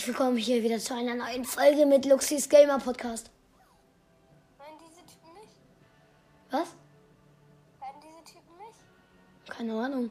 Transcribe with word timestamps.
herzlich 0.00 0.16
willkommen 0.16 0.38
hier 0.38 0.62
wieder 0.62 0.78
zu 0.78 0.94
einer 0.94 1.14
neuen 1.14 1.44
Folge 1.44 1.84
mit 1.84 2.06
Luxis 2.06 2.48
Gamer 2.48 2.78
Podcast. 2.78 3.30
Nein, 4.58 4.68
diese 4.78 5.04
Typen 5.04 5.34
nicht? 5.34 5.52
Was? 6.50 6.68
Werden 7.78 8.00
diese 8.00 8.24
Typen 8.24 8.56
nicht? 8.56 8.78
Keine 9.58 9.74
Ahnung. 9.74 10.10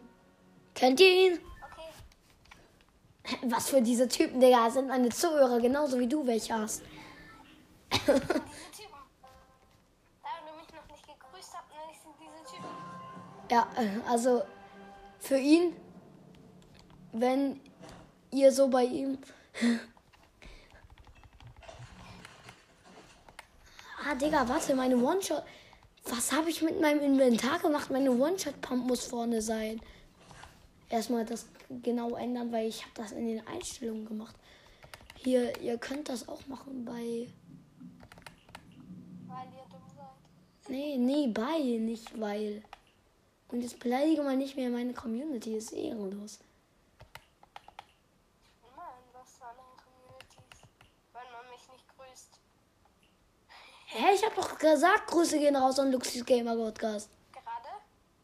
Kennt 0.76 1.00
ihr 1.00 1.10
ihn? 1.10 1.40
Okay. 1.64 3.38
Was 3.50 3.70
für 3.70 3.82
diese 3.82 4.08
Typen, 4.08 4.40
Digga, 4.40 4.70
sind 4.70 4.90
meine 4.90 5.10
Zuhörer, 5.10 5.60
genauso 5.60 5.98
wie 5.98 6.08
du 6.08 6.28
welche 6.28 6.54
hast. 6.54 6.84
Diese 7.92 8.06
Typen. 8.14 8.30
Da 10.22 10.30
du 10.46 10.56
mich 10.56 10.72
noch 10.72 10.88
nicht 10.92 11.08
gegrüßt 11.08 11.54
habt, 11.56 11.72
nenne 11.72 11.92
ich 11.92 11.98
sind 11.98 12.14
diese 12.20 12.56
Typen. 12.56 12.70
Ja, 13.50 13.68
äh, 13.76 14.08
also 14.08 14.44
für 15.18 15.40
ihn, 15.40 15.76
wenn 17.12 17.60
ihr 18.30 18.52
so 18.52 18.68
bei 18.68 18.84
ihm. 18.84 19.18
Ah, 24.06 24.16
Digga, 24.16 24.48
warte, 24.48 24.76
meine 24.76 24.98
One-Shot. 24.98 25.44
Was 26.06 26.32
habe 26.32 26.50
ich 26.50 26.62
mit 26.62 26.80
meinem 26.82 27.02
Inventar 27.02 27.60
gemacht? 27.60 27.92
Meine 27.92 28.12
One-Shot-Pump 28.12 28.88
muss 28.88 29.06
vorne 29.06 29.42
sein. 29.42 29.82
Erstmal 30.90 31.26
das 31.26 31.46
genau 31.84 32.16
ändern, 32.16 32.52
weil 32.52 32.68
ich 32.68 32.82
habe 32.82 32.94
das 32.96 33.12
in 33.12 33.28
den 33.28 33.46
Einstellungen 33.48 34.06
gemacht. 34.06 34.36
Hier, 35.16 35.60
ihr 35.62 35.78
könnt 35.78 36.10
das 36.10 36.28
auch 36.28 36.46
machen 36.48 36.86
bei. 36.86 37.28
Weil 39.28 39.48
ihr 39.54 39.66
dumm 39.70 39.84
seid. 39.96 40.70
Nee, 40.70 40.98
nee, 40.98 41.28
bei, 41.28 41.60
nicht 41.60 42.20
weil. 42.20 42.64
Und 43.50 43.62
jetzt 43.62 43.80
beleidige 43.80 44.24
mal 44.24 44.38
nicht 44.38 44.56
mehr 44.56 44.70
meine 44.70 44.94
Community, 44.94 45.56
ist 45.56 45.74
ehrenlos. 45.74 46.40
Immerhin 48.62 49.04
was 49.12 49.38
für 49.38 49.46
andere 49.46 49.76
Communities. 49.84 50.62
Wenn 51.14 51.32
man 51.32 51.50
mich 51.52 51.68
nicht 51.74 51.86
grüßt. 51.98 52.40
Hä, 53.92 54.14
ich 54.14 54.24
hab 54.24 54.36
doch 54.36 54.56
gesagt, 54.60 55.08
Grüße 55.08 55.40
gehen 55.40 55.56
raus 55.56 55.80
an 55.80 55.92
Luxis 55.92 56.24
Gamer 56.24 56.56
Podcast. 56.56 57.10
Gerade? 57.32 57.70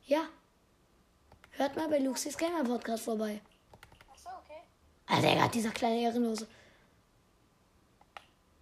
Ja. 0.06 0.28
Hört 1.54 1.76
mal 1.76 1.88
bei 1.90 1.98
Luxis 1.98 2.38
Gamer 2.38 2.64
Podcast 2.64 3.04
vorbei. 3.04 3.42
Achso, 4.12 4.30
okay. 4.44 4.62
Alter, 5.08 5.28
Digga, 5.28 5.48
dieser 5.48 5.72
kleine 5.72 6.02
Ehrenlose. 6.02 6.48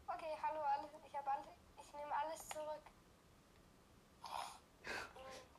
Okay, 0.07 0.33
hallo 0.41 0.61
alle. 0.61 0.87
Ich 1.05 1.13
habe 1.13 1.29
alle. 1.29 1.43
Ich 1.77 1.91
nehme 1.91 2.13
alles 2.23 2.47
zurück. 2.47 2.83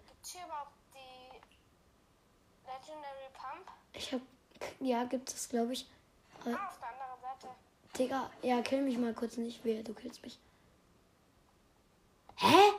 Gibt's 0.07 0.31
hier 0.33 0.47
überhaupt 0.47 0.73
die 0.95 1.41
Legendary 2.65 3.29
Pump? 3.35 3.71
Ich 3.93 4.13
hab. 4.15 4.21
Ja, 4.81 5.05
gibt 5.05 5.29
es, 5.29 5.47
glaube 5.51 5.75
ich. 5.75 5.87
Ah, 6.47 6.69
auf 6.69 6.79
der 6.79 6.89
anderen 6.89 7.21
Seite. 7.21 7.55
Digga, 7.99 8.31
ja, 8.41 8.63
kill 8.63 8.81
mich 8.81 8.97
mal 8.97 9.13
kurz 9.13 9.37
nicht. 9.37 9.63
Wehe, 9.63 9.85
du 9.85 9.93
killst 9.93 10.23
mich. 10.23 10.39
Hä? 12.37 12.73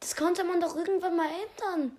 Das 0.00 0.14
konnte 0.16 0.44
man 0.44 0.60
doch 0.60 0.76
irgendwann 0.76 1.16
mal 1.16 1.28
ändern. 1.28 1.96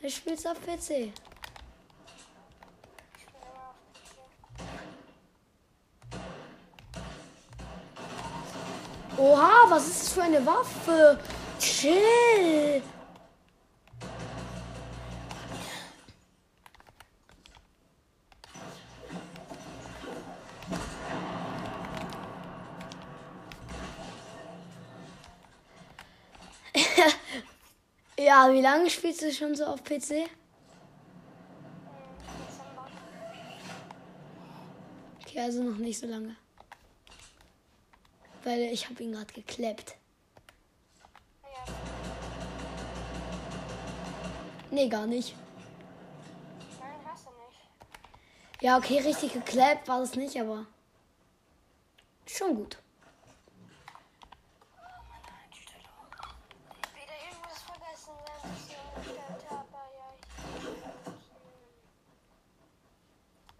Ich 0.00 0.16
spiel's 0.16 0.44
auf 0.44 0.58
PC. 0.60 1.12
Oha, 9.16 9.70
was 9.70 9.88
ist 9.88 10.02
das 10.02 10.12
für 10.12 10.22
eine 10.22 10.44
Waffe? 10.44 11.18
Chill. 11.58 12.82
Ja, 28.34 28.52
wie 28.52 28.60
lange 28.60 28.90
spielst 28.90 29.22
du 29.22 29.32
schon 29.32 29.54
so 29.54 29.64
auf 29.64 29.84
PC? 29.84 30.28
Okay, 35.22 35.40
also 35.40 35.62
noch 35.62 35.76
nicht 35.78 35.98
so 35.98 36.06
lange. 36.06 36.34
Weil 38.42 38.60
ich 38.72 38.88
habe 38.88 39.02
ihn 39.02 39.12
gerade 39.12 39.32
gekleppt. 39.32 39.96
Nee, 44.70 44.88
gar 44.88 45.06
nicht. 45.06 45.36
nein, 46.80 46.90
hast 47.04 47.26
du 47.26 47.30
nicht. 47.30 48.62
Ja, 48.62 48.76
okay, 48.78 48.98
richtig 48.98 49.32
gekleppt 49.32 49.86
war 49.86 50.02
es 50.02 50.16
nicht, 50.16 50.40
aber 50.40 50.66
schon 52.26 52.56
gut. 52.56 52.78
Wieder 56.94 57.18
irgendwas 57.26 57.62
vergessen, 57.62 58.14
während 58.26 58.58
ich 58.58 58.64
sie 58.66 58.76
umgestellt 58.96 59.44
habe. 59.50 59.68
Ja, 59.94 60.06
ich. 60.16 60.22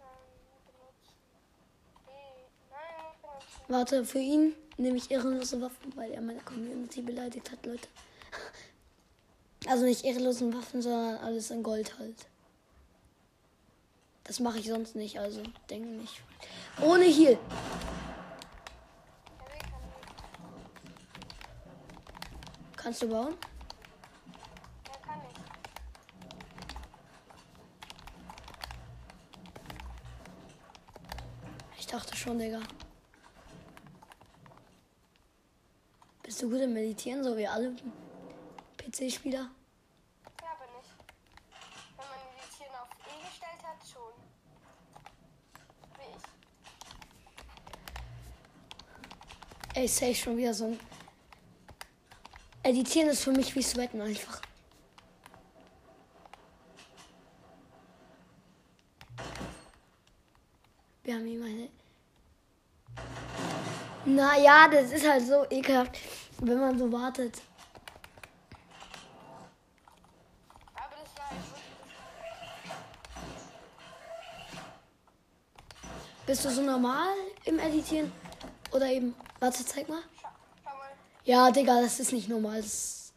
Ähm, 0.01 0.25
benutzen. 0.67 1.15
Nee, 2.07 2.35
nein, 2.69 2.95
nicht 3.07 3.21
benutzen. 3.21 3.54
Warte, 3.67 4.05
für 4.05 4.19
ihn 4.19 4.53
nehme 4.77 4.97
ich 4.97 5.09
ehrenlose 5.09 5.59
Waffen, 5.59 5.95
weil 5.95 6.11
er 6.11 6.21
meine 6.21 6.41
Community 6.41 7.01
beleidigt 7.01 7.51
hat, 7.51 7.65
Leute. 7.65 7.87
Also 9.67 9.83
nicht 9.83 10.05
ehrenlosen 10.05 10.53
Waffen, 10.53 10.83
sondern 10.83 11.15
alles 11.23 11.49
in 11.49 11.63
Gold 11.63 11.97
halt. 11.97 12.27
Das 14.23 14.39
mache 14.39 14.59
ich 14.59 14.67
sonst 14.67 14.95
nicht, 14.95 15.17
also 15.17 15.41
denke 15.71 15.87
nicht. 15.87 16.21
Ohne 16.79 17.05
Heal. 17.05 17.39
Kannst 22.75 23.01
du 23.01 23.09
bauen? 23.09 23.33
Ja, 24.87 24.93
kann 25.03 25.19
ich. 31.73 31.79
Ich 31.79 31.87
dachte 31.87 32.15
schon, 32.15 32.37
Digga. 32.37 32.59
Bist 36.35 36.43
du 36.43 36.49
gut 36.49 36.59
im 36.59 36.73
Meditieren, 36.73 37.23
so 37.23 37.37
wie 37.37 37.47
alle 37.47 37.73
PC-Spieler? 38.77 39.37
Ja, 39.39 40.51
bin 40.59 40.67
ich. 40.81 40.89
Wenn 41.95 42.07
man 42.09 42.19
die 42.35 42.57
Tiere 42.57 42.81
auf 42.81 42.89
E 43.07 43.11
gestellt 43.25 43.63
hat, 43.63 43.79
schon. 43.87 44.11
Wie 45.95 46.11
ich. 49.77 49.77
Ey, 49.77 49.87
safe 49.87 50.13
schon 50.13 50.35
wieder 50.35 50.53
so 50.53 50.65
ein. 50.65 50.79
Editieren 52.63 53.07
ist 53.07 53.23
für 53.23 53.31
mich 53.31 53.55
wie 53.55 53.63
Sweaten 53.63 54.01
einfach. 54.01 54.41
Wir 61.01 61.13
haben 61.13 61.25
hier 61.25 61.39
meine. 61.39 61.69
Naja, 64.05 64.67
das 64.67 64.91
ist 64.91 65.07
halt 65.07 65.25
so 65.25 65.45
ekelhaft, 65.49 65.97
wenn 66.47 66.59
man 66.59 66.77
so 66.77 66.91
wartet. 66.91 67.41
Bist 76.25 76.43
du 76.43 76.49
so 76.49 76.61
normal 76.61 77.13
im 77.43 77.59
Editieren? 77.59 78.11
Oder 78.71 78.87
eben. 78.87 79.13
Warte, 79.39 79.63
zeig 79.63 79.87
mal. 79.87 80.01
Ja, 81.23 81.51
Digga, 81.51 81.81
das 81.81 81.99
ist 81.99 82.11
nicht 82.13 82.27
normal. 82.29 82.61
Das 82.61 83.13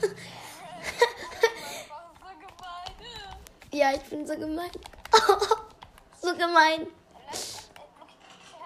ja, 3.72 3.92
ich 3.94 4.02
bin 4.02 4.26
so 4.26 4.34
gemein. 4.36 4.70
so 6.22 6.32
gemein. 6.32 6.86
Er 6.86 6.92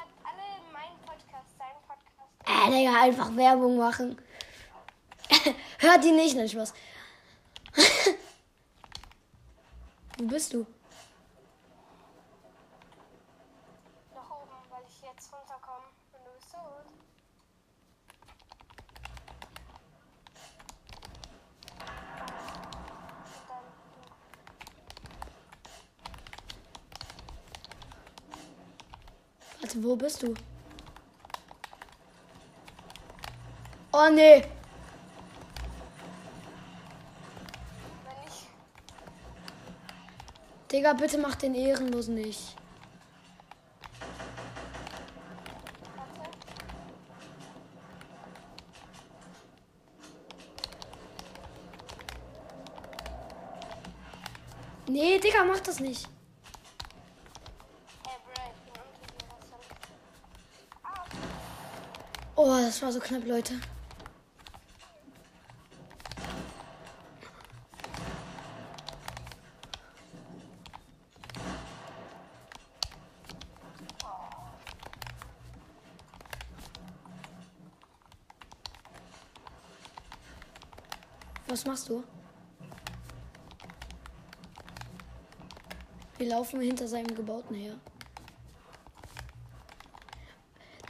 hat 0.01 0.09
alle 0.25 0.43
meinen 0.73 0.99
Podcast, 1.05 1.51
seinen 1.59 1.83
Podcast. 1.87 2.31
Äh, 2.47 2.64
Digga, 2.75 3.01
einfach 3.01 3.37
Werbung 3.37 3.77
machen. 3.77 4.19
Hört 5.79 6.03
die 6.03 6.11
nicht, 6.11 6.37
nein, 6.37 6.49
Spaß. 6.49 6.75
Wo 10.19 10.25
bist 10.25 10.53
du? 10.53 10.67
Nach 14.15 14.31
oben, 14.31 14.51
weil 14.71 14.83
ich 14.89 15.03
jetzt 15.03 15.33
runterkomme. 15.33 15.87
Und 16.13 16.25
du 16.25 16.31
bist 16.35 16.53
tot. 16.53 16.61
Und 23.35 23.49
dann. 23.49 23.65
Warte, 29.61 29.83
wo 29.83 29.97
bist 29.97 30.23
du? 30.23 30.35
Oh 33.97 34.11
nee. 34.11 34.43
Digga, 40.73 40.93
bitte 40.95 41.19
mach 41.19 41.37
den 41.37 41.55
ehrenlos 41.55 42.09
nicht. 42.09 42.57
Nee, 54.89 55.21
Digga, 55.21 55.45
mach 55.45 55.61
das 55.61 55.79
nicht. 55.79 56.09
Oh, 62.35 62.57
das 62.57 62.83
war 62.83 62.91
so 62.91 62.99
knapp, 62.99 63.25
Leute. 63.25 63.55
Was 81.65 81.71
machst 81.71 81.89
du? 81.89 82.05
Wir 86.19 86.29
laufen 86.29 86.61
hinter 86.61 86.87
seinem 86.87 87.15
Gebauten 87.15 87.57
her. 87.57 87.75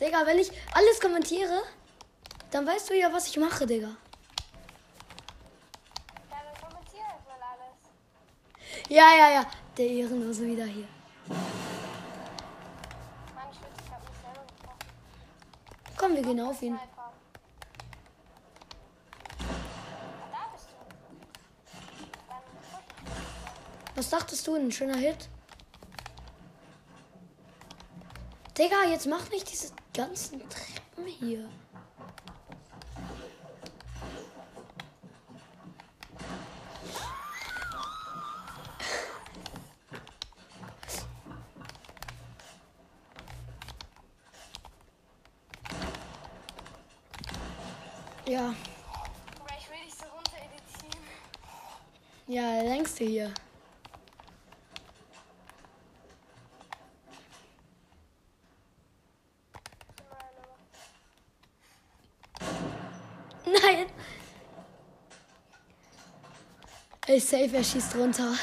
Digga, 0.00 0.26
wenn 0.26 0.38
ich 0.38 0.50
alles 0.74 1.00
kommentiere, 1.00 1.62
dann 2.50 2.66
weißt 2.66 2.90
du 2.90 2.94
ja, 2.98 3.12
was 3.12 3.28
ich 3.28 3.36
mache, 3.36 3.64
Digga. 3.66 3.86
ja, 3.86 3.94
dann 6.28 6.54
kommentier 6.60 7.04
halt 7.06 7.24
mal 7.24 7.38
alles. 7.52 7.78
Ja, 8.88 9.14
ja, 9.16 9.30
ja. 9.30 9.46
Der 9.78 9.86
Ehrenlose 9.86 10.44
wieder 10.44 10.64
hier. 10.64 10.88
Mann, 11.28 11.38
ich 13.52 13.58
ich. 13.58 13.84
Komm, 15.96 16.16
wir 16.16 16.22
gehen 16.22 16.40
auf 16.40 16.60
ihn. 16.62 16.76
Sniper. 16.76 17.12
Da 20.32 20.48
bist 20.52 20.68
du. 20.70 20.76
Dann 22.28 22.42
push 22.52 22.82
ich. 22.92 23.78
Was 23.94 24.10
dachtest 24.10 24.46
du? 24.46 24.54
Ein 24.54 24.72
schöner 24.72 24.96
Hit? 24.96 25.28
Digga, 28.58 28.84
jetzt 28.88 29.06
mach 29.06 29.30
nicht 29.30 29.50
diese 29.50 29.72
ganzen 29.92 30.40
Treppen 30.48 31.06
hier. 31.06 31.48
Ja, 48.26 48.54
Bro, 49.36 49.46
ich 49.58 49.68
will 49.68 49.76
dich 49.84 49.94
so 49.94 50.06
runter 50.06 50.38
editieren. 50.38 51.04
ja, 52.26 52.62
der 52.62 52.64
längste 52.64 53.04
hier. 53.04 53.30
Nein. 63.46 63.86
Ey, 67.14 67.20
safe, 67.20 67.56
er 67.56 67.62
schießt 67.62 67.94
runter. 67.94 68.34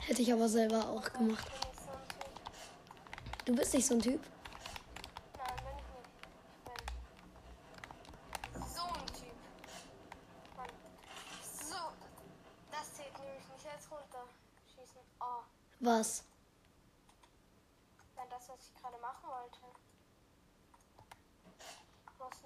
Hätte 0.00 0.22
ich 0.22 0.32
aber 0.32 0.48
selber 0.48 0.88
auch 0.88 1.04
gemacht. 1.12 1.46
Du 3.44 3.54
bist 3.54 3.74
nicht 3.74 3.86
so 3.86 3.94
ein 3.94 4.02
Typ. 4.02 4.20
Nein, 5.38 5.56
bin 5.62 5.76
ich 5.78 5.86
nicht. 5.94 6.10
Ich 8.42 8.50
bin 8.50 8.62
so 8.74 8.82
ein 8.82 9.06
Typ. 9.06 9.36
Mann. 10.56 10.70
So. 11.40 11.76
Das 12.72 12.92
zählt 12.92 13.16
nämlich 13.20 13.48
nicht 13.50 13.66
als 13.72 13.88
runterschießen. 13.88 15.00
Oh. 15.20 15.44
Was? 15.78 16.24
Nein, 18.16 18.26
das, 18.30 18.48
was 18.48 18.58
ich 18.58 18.82
gerade 18.82 18.98
machen 18.98 19.28
wollte. 19.28 19.60
Muss 22.18 22.42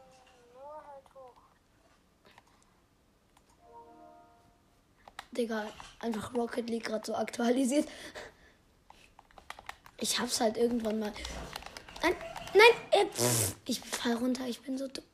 nur 0.52 0.86
halt 0.86 1.14
hoch. 1.14 1.48
Digga, 5.38 5.66
einfach 6.00 6.34
Rocket 6.34 6.68
League 6.68 6.84
gerade 6.84 7.06
so 7.06 7.14
aktualisiert. 7.14 7.88
Ich 10.00 10.18
hab's 10.18 10.40
halt 10.40 10.56
irgendwann 10.56 10.98
mal. 10.98 11.12
Nein, 12.02 12.16
nein, 12.54 12.72
äh, 12.90 13.06
pff, 13.06 13.54
ich 13.64 13.80
fall 13.80 14.14
runter, 14.14 14.46
ich 14.46 14.60
bin 14.60 14.76
so 14.76 14.88
dumm. 14.88 15.04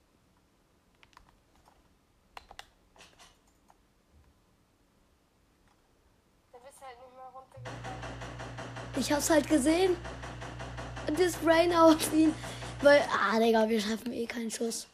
Halt. 6.52 6.64
Ich 8.96 9.12
hab's 9.12 9.30
halt 9.30 9.48
gesehen. 9.48 9.96
Und 11.06 11.20
das 11.20 11.36
Brain 11.36 11.72
auf 11.74 12.12
ihn. 12.14 12.34
Weil, 12.80 13.02
ah, 13.10 13.38
Digga, 13.38 13.68
wir 13.68 13.80
schaffen 13.80 14.12
eh 14.12 14.26
keinen 14.26 14.50
Schuss. 14.50 14.86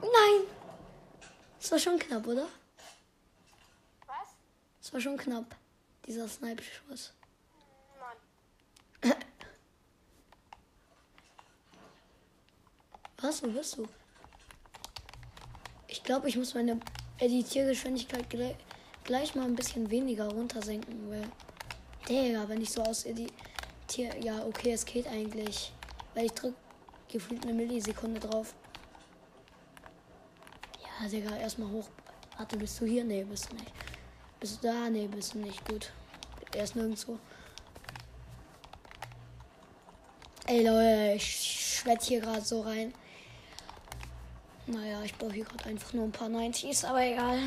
Nein! 0.00 0.46
Das 1.70 1.86
war 1.86 1.92
schon 1.92 2.00
knapp, 2.00 2.26
oder? 2.26 2.48
Was? 4.08 4.34
Das 4.82 4.92
war 4.92 5.00
schon 5.00 5.16
knapp, 5.16 5.54
dieser 6.04 6.26
Snipe-Schuss. 6.26 7.12
Nein. 9.04 9.14
Was? 13.20 13.40
Wo 13.44 13.46
bist 13.50 13.78
du? 13.78 13.86
Ich 15.86 16.02
glaube, 16.02 16.28
ich 16.28 16.36
muss 16.36 16.54
meine 16.54 16.80
Editiergeschwindigkeit 17.18 18.28
gleich, 18.28 18.56
gleich 19.04 19.36
mal 19.36 19.44
ein 19.44 19.54
bisschen 19.54 19.88
weniger 19.92 20.26
runtersenken, 20.26 21.08
weil. 21.08 21.30
Digga, 22.08 22.48
wenn 22.48 22.62
ich 22.62 22.72
so 22.72 22.82
aus 22.82 23.04
editiere. 23.04 24.18
Ja, 24.18 24.44
okay, 24.44 24.72
es 24.72 24.84
geht 24.84 25.06
eigentlich. 25.06 25.72
Weil 26.14 26.24
ich 26.24 26.32
drück 26.32 26.56
gefühlt 27.06 27.44
eine 27.44 27.54
Millisekunde 27.54 28.18
drauf. 28.18 28.56
Ja, 31.00 31.08
Digga, 31.08 31.36
erstmal 31.36 31.70
hoch. 31.70 31.88
Warte, 32.36 32.56
bist 32.56 32.80
du 32.80 32.84
hier? 32.86 33.04
Nee, 33.04 33.24
bist 33.24 33.50
du 33.50 33.56
nicht. 33.56 33.72
Bist 34.38 34.62
du 34.62 34.68
da? 34.68 34.90
Nee, 34.90 35.06
bist 35.06 35.34
du 35.34 35.38
nicht. 35.38 35.64
Gut. 35.66 35.92
Er 36.54 36.64
ist 36.64 36.76
nirgendwo. 36.76 37.18
Ey, 40.46 40.66
Leute, 40.66 41.12
ich 41.16 41.78
schwätze 41.78 42.08
hier 42.08 42.20
gerade 42.20 42.42
so 42.42 42.62
rein. 42.62 42.92
Naja, 44.66 45.02
ich 45.02 45.14
brauche 45.14 45.32
hier 45.32 45.44
gerade 45.44 45.64
einfach 45.66 45.92
nur 45.92 46.04
ein 46.04 46.12
paar 46.12 46.28
90s, 46.28 46.84
aber 46.84 47.02
egal. 47.02 47.38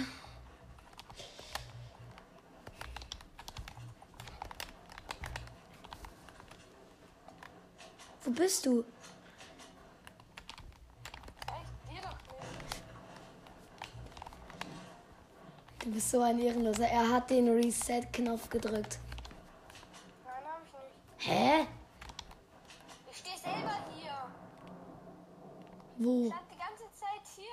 Wo 8.24 8.32
bist 8.32 8.66
du? 8.66 8.86
Echt? 11.42 11.92
Dir 11.92 12.02
doch 12.02 12.18
nicht. 12.40 12.84
Du 15.70 15.82
bist 15.94 16.10
so 16.10 16.22
ein 16.22 16.40
Ehrenloser. 16.40 16.88
Er 16.88 17.08
hat 17.10 17.30
den 17.30 17.48
Reset-Knopf 17.48 18.50
gedrückt. 18.50 18.98
Nein, 20.26 20.34
hab 20.44 20.62
ich 20.66 20.74
nicht. 20.74 21.30
Hä? 21.30 21.68
Ich 23.12 23.18
stehe 23.18 23.38
selber 23.38 23.76
hier. 23.96 24.12
Wo? 25.98 26.28
Ich 26.28 26.34
stand 26.34 26.52
die 26.52 26.58
ganze 26.58 26.84
Zeit 27.00 27.22
hier. 27.36 27.46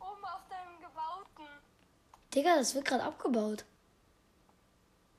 Oben 0.00 0.24
auf 0.24 0.42
deinem 0.48 0.80
Gebauten. 0.80 1.46
Digga, 2.34 2.56
das 2.56 2.74
wird 2.74 2.84
gerade 2.84 3.04
abgebaut. 3.04 3.64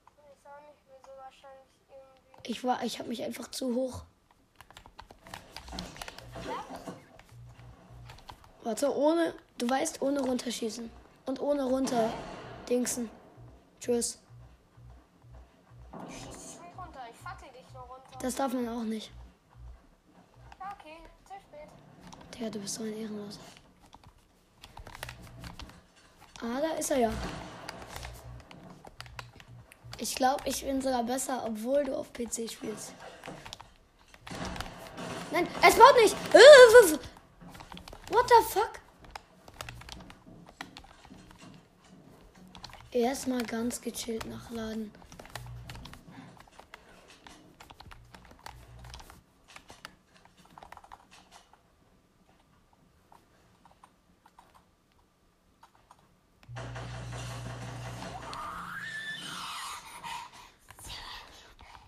Ich 0.07 0.45
auch 0.45 0.61
nicht, 0.61 0.79
wieso 0.87 1.17
wahrscheinlich 1.17 1.69
irgendwie. 1.89 2.51
Ich 2.51 2.63
war, 2.63 2.83
ich 2.83 2.99
habe 2.99 3.09
mich 3.09 3.23
einfach 3.23 3.49
zu 3.49 3.73
hoch. 3.73 4.03
Warte, 8.63 8.93
ohne, 8.93 9.33
du 9.57 9.69
weißt, 9.69 10.01
ohne 10.01 10.21
runterschießen. 10.21 11.04
Und 11.25 11.39
ohne 11.41 11.63
runter 11.63 12.11
dingsen. 12.69 13.09
Tschüss. 13.79 14.19
Ich 16.09 16.15
schieß 16.15 16.25
dich 16.25 16.61
nicht 16.61 16.77
runter. 16.77 17.01
Ich 17.11 17.17
fackel 17.17 17.49
dich 17.51 17.73
nur 17.73 17.83
runter. 17.83 18.17
Das 18.21 18.35
darf 18.35 18.53
man 18.53 18.67
auch 18.69 18.83
nicht. 18.83 19.11
Ja, 20.59 20.71
okay. 20.79 20.97
Zu 21.25 21.33
spät. 21.33 21.69
Digga, 22.33 22.49
du 22.49 22.59
bist 22.59 22.75
so 22.75 22.83
ein 22.83 22.95
Ehrenloser. 22.95 23.39
Ah, 26.41 26.61
da 26.61 26.77
ist 26.77 26.91
er 26.91 26.97
ja. 26.97 27.11
Ich 29.97 30.15
glaube, 30.15 30.43
ich 30.45 30.63
bin 30.63 30.81
sogar 30.81 31.03
besser, 31.03 31.43
obwohl 31.45 31.83
du 31.85 31.95
auf 31.95 32.11
PC 32.11 32.51
spielst. 32.51 32.93
Nein, 35.31 35.47
es 35.65 35.75
baut 35.75 35.95
nicht. 36.01 36.15
What 38.11 38.29
the 38.29 38.43
fuck? 38.47 38.84
Erstmal 42.95 43.43
ganz 43.43 43.81
gechillt 43.81 44.25
nachladen. 44.25 44.89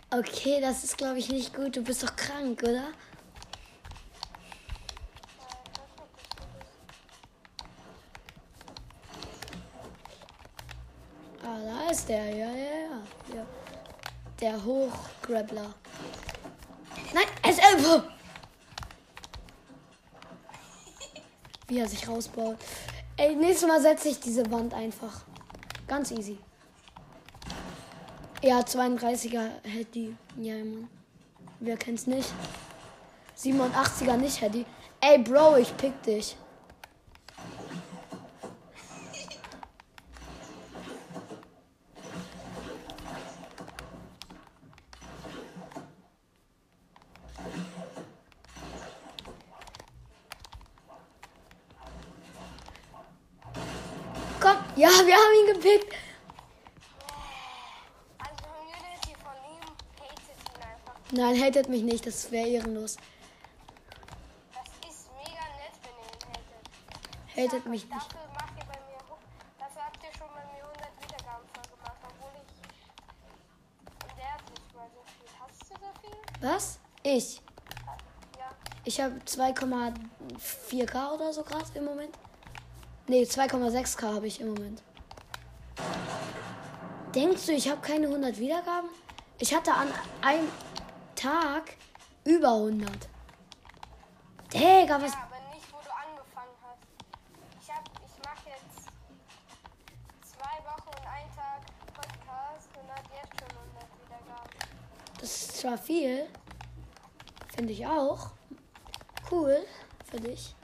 Okay, 0.10 0.60
das 0.60 0.84
ist 0.84 0.98
glaube 0.98 1.20
ich 1.20 1.30
nicht 1.30 1.56
gut. 1.56 1.78
Du 1.78 1.84
bist 1.84 2.04
doch 2.04 2.18
krank, 2.18 2.62
oder? 2.64 2.92
Der. 12.08 12.30
Ja, 12.30 12.48
ja, 12.48 12.56
ja. 12.56 13.36
ja. 13.36 13.46
Der 14.40 14.64
Hochgrabbler. 14.64 15.74
Nein, 17.14 17.26
es 17.44 17.58
ist. 17.58 18.04
Wie 21.68 21.80
er 21.80 21.88
sich 21.88 22.08
rausbaut. 22.08 22.58
Ey, 23.18 23.36
nächstes 23.36 23.68
Mal 23.68 23.82
setze 23.82 24.10
ich 24.10 24.20
diese 24.20 24.50
Wand 24.52 24.74
einfach. 24.74 25.22
Ganz 25.88 26.12
easy. 26.12 26.38
Ja, 28.42 28.60
32er 28.60 29.50
hätte 29.64 29.92
die. 29.94 30.16
Ja, 30.38 30.56
Mann. 30.56 30.90
Wer 31.60 31.76
kennt's 31.76 32.06
nicht? 32.06 32.32
87er 33.38 34.18
nicht 34.18 34.42
die. 34.54 34.66
Ey, 35.02 35.18
Bro, 35.18 35.58
ich 35.58 35.76
pick 35.78 36.02
dich. 36.04 36.36
Komm, 54.40 54.56
ja, 54.76 54.88
wir 54.88 55.16
haben 55.16 55.34
ihn 55.40 55.54
gepickt. 55.54 55.94
Also 58.20 58.44
Community 58.44 59.16
von 59.24 59.34
ihm 59.44 59.66
hatet 60.00 60.38
ihn 60.46 60.62
einfach. 60.62 60.96
Nein, 61.28 61.44
hatet 61.44 61.68
mich 61.68 61.84
nicht, 61.84 62.08
das 62.08 62.32
wäre 62.32 62.48
ehrenlos. 62.48 62.96
Das 64.54 64.64
ist 64.90 65.10
mega 65.18 65.44
nett, 65.58 65.76
wenn 65.84 65.92
ihr 66.00 66.08
ihn 66.14 66.24
hatet. 66.32 67.52
Hatet 67.52 67.66
mich 67.66 67.84
nicht. 67.84 67.94
Dafür 67.94 68.30
macht 68.34 68.58
ihr 68.58 68.64
bei 68.64 68.80
mir. 68.88 68.98
Dafür 69.60 69.82
habt 69.84 70.02
ihr 70.02 70.12
schon 70.18 70.30
bei 70.34 70.46
mir 70.54 70.64
100 70.64 70.88
Wiedergaben 71.04 71.46
voll 71.54 71.68
gemacht, 71.76 72.00
obwohl 72.08 72.32
ich. 72.40 72.48
Nicht 74.08 74.74
mal 74.74 74.90
so 74.94 75.04
viel. 75.04 75.28
Hast 75.38 75.60
du 75.64 75.76
so 75.76 75.92
viel? 76.02 76.18
Was? 76.40 76.80
Ich. 77.04 77.42
Ja. 78.38 78.48
Ich 78.86 79.02
habe 79.02 79.16
2,4k 79.26 81.12
oder 81.12 81.34
so 81.34 81.44
gerade 81.44 81.66
im 81.74 81.84
Moment. 81.84 82.18
Nee, 83.08 83.24
2,6k 83.24 84.16
habe 84.16 84.28
ich 84.28 84.40
im 84.40 84.54
Moment. 84.54 84.82
Denkst 87.14 87.48
du, 87.48 87.52
ich 87.52 87.70
habe 87.70 87.82
keine 87.82 88.08
100 88.08 88.40
Wiedergaben? 88.40 88.90
Ich 89.40 89.54
hatte 89.54 89.74
an 89.74 89.90
einem 90.22 90.48
Tag 91.18 91.76
über 92.26 92.50
100. 92.54 92.88
Digga, 94.54 95.02
was? 95.02 95.14
Ja, 95.14 95.24
aber 95.24 95.40
nicht, 95.52 95.66
wo 95.74 95.80
du 95.84 95.90
angefangen 95.92 96.56
hast. 96.62 96.86
Ich 97.60 97.70
hab, 97.70 97.84
ich 98.06 98.14
mach 98.24 98.46
jetzt 98.46 98.86
zwei 100.22 100.64
Wochen 100.64 100.90
und 100.90 101.08
einen 101.08 101.36
Tag 101.36 101.66
Podcast 101.96 102.70
und 102.80 102.88
hat 102.92 103.04
jetzt 103.16 103.40
schon 103.40 103.50
100 103.50 103.88
Wiedergaben. 104.06 104.60
Das 105.20 105.32
ist 105.32 105.58
zwar 105.58 105.78
viel. 105.80 106.28
Finde 107.56 107.74
ich 107.74 107.88
auch. 107.88 108.30
Cool 109.32 109.58
für 110.12 110.18
dich. 110.18 110.56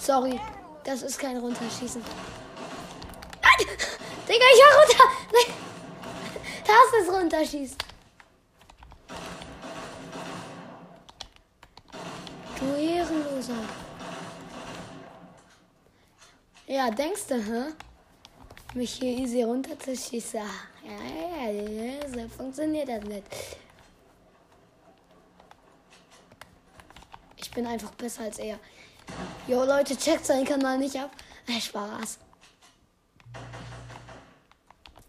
Sorry, 0.00 0.40
das 0.84 1.02
ist 1.02 1.18
kein 1.18 1.38
Runterschießen. 1.38 2.02
Nein! 3.42 3.66
Digga, 4.28 4.44
ich 4.54 4.60
war 4.60 4.80
runter! 4.80 5.04
Nein! 5.32 5.71
Das 6.72 7.02
ist 7.02 7.12
Runterschießen. 7.12 7.76
Du 12.58 12.64
Ehrenloser. 12.76 13.52
Ja, 16.66 16.90
denkst 16.90 17.26
du, 17.28 17.34
hä? 17.34 17.74
Mich 18.72 18.94
hier 18.94 19.18
easy 19.18 19.42
runterzuschießen. 19.42 20.40
Ja, 20.40 21.50
ja, 21.50 21.60
ja, 21.60 22.08
so 22.08 22.26
funktioniert 22.28 22.88
das 22.88 23.04
nicht. 23.04 23.26
Ich 27.36 27.50
bin 27.50 27.66
einfach 27.66 27.90
besser 27.90 28.22
als 28.22 28.38
er. 28.38 28.58
Jo, 29.46 29.64
Leute, 29.64 29.94
checkt 29.94 30.24
seinen 30.24 30.46
Kanal 30.46 30.78
nicht 30.78 30.96
ab. 30.96 31.10
Äh, 31.46 31.60
Spaß. 31.60 32.18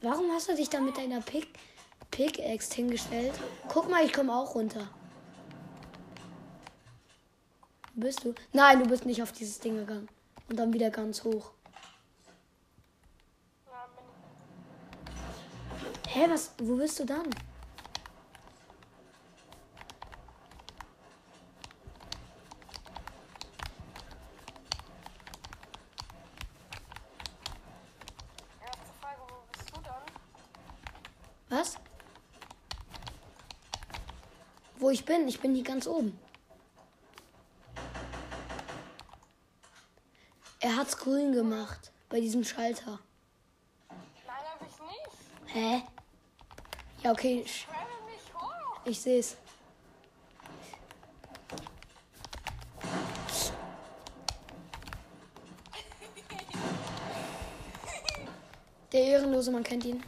Warum 0.03 0.29
hast 0.33 0.49
du 0.49 0.55
dich 0.55 0.69
da 0.69 0.81
mit 0.81 0.97
deiner 0.97 1.21
Pick 1.21 1.47
Pickaxe 2.11 2.75
hingestellt? 2.75 3.33
Guck 3.69 3.89
mal, 3.89 4.03
ich 4.05 4.11
komme 4.11 4.35
auch 4.35 4.53
runter. 4.53 4.89
Wo 7.95 8.01
bist 8.01 8.25
du? 8.25 8.35
Nein, 8.51 8.79
du 8.83 8.89
bist 8.89 9.05
nicht 9.05 9.23
auf 9.23 9.31
dieses 9.31 9.59
Ding 9.59 9.77
gegangen. 9.77 10.09
Und 10.49 10.59
dann 10.59 10.73
wieder 10.73 10.89
ganz 10.89 11.23
hoch. 11.23 11.51
Hä, 16.09 16.25
was? 16.29 16.51
Wo 16.59 16.75
bist 16.75 16.99
du 16.99 17.05
dann? 17.05 17.29
Erste 28.61 28.93
Frage, 28.99 29.21
wo 29.27 29.57
bist 29.57 29.69
du 29.69 29.81
dann? 29.81 30.03
Was? 31.49 31.75
Wo 34.77 34.89
ich 34.89 35.02
bin? 35.13 35.27
Ich 35.27 35.39
bin 35.39 35.53
hier 35.53 35.63
ganz 35.63 35.87
oben. 35.87 36.17
Er 40.59 40.75
hat's 40.75 40.97
grün 40.97 41.33
gemacht 41.33 41.91
bei 42.09 42.19
diesem 42.19 42.43
Schalter. 42.43 42.99
Nein, 43.89 43.99
hab 44.27 44.61
ich 44.61 44.79
nicht. 44.79 45.53
Hä? 45.53 45.83
Ja, 47.03 47.11
okay, 47.11 47.43
Travel 47.43 47.87
mich 48.05 48.33
hoch. 48.33 48.79
ich 48.85 48.99
seh's. 48.99 49.37
Der 58.91 59.01
Ehrenlose, 59.01 59.51
man 59.51 59.63
kennt 59.63 59.85
ihn. 59.85 60.03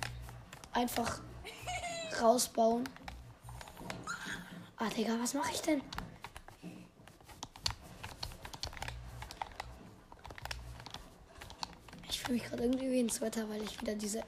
Einfach 0.71 1.19
rausbauen. 2.21 2.88
Ah, 4.86 4.89
Digga, 4.96 5.18
was 5.20 5.34
mache 5.34 5.51
ich 5.51 5.62
denn? 5.62 5.82
Ich 12.08 12.20
fühle 12.20 12.34
mich 12.34 12.44
gerade 12.44 12.63
irgendwie 12.63 12.92
wie 12.92 13.00
ein 13.00 13.10
Sweater, 13.10 13.50
weil 13.50 13.63
ich 13.63 13.82
wieder 13.82 13.96
diese 13.96 14.24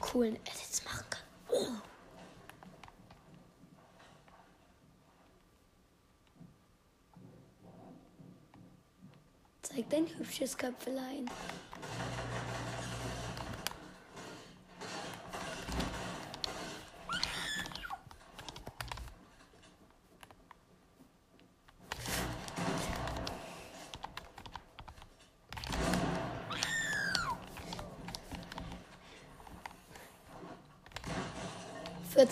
coolen 0.00 0.34
Edits 0.34 0.84
machen 0.84 1.04
kann. 1.10 1.82
Zeig 9.62 9.90
dein 9.90 10.08
hübsches 10.18 10.58
Köpfelein. 10.58 11.30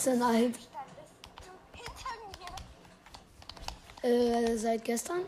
Vierzehn 0.02 0.22
alt. 0.22 0.58
Äh, 4.02 4.56
seit 4.56 4.84
gestern? 4.84 5.20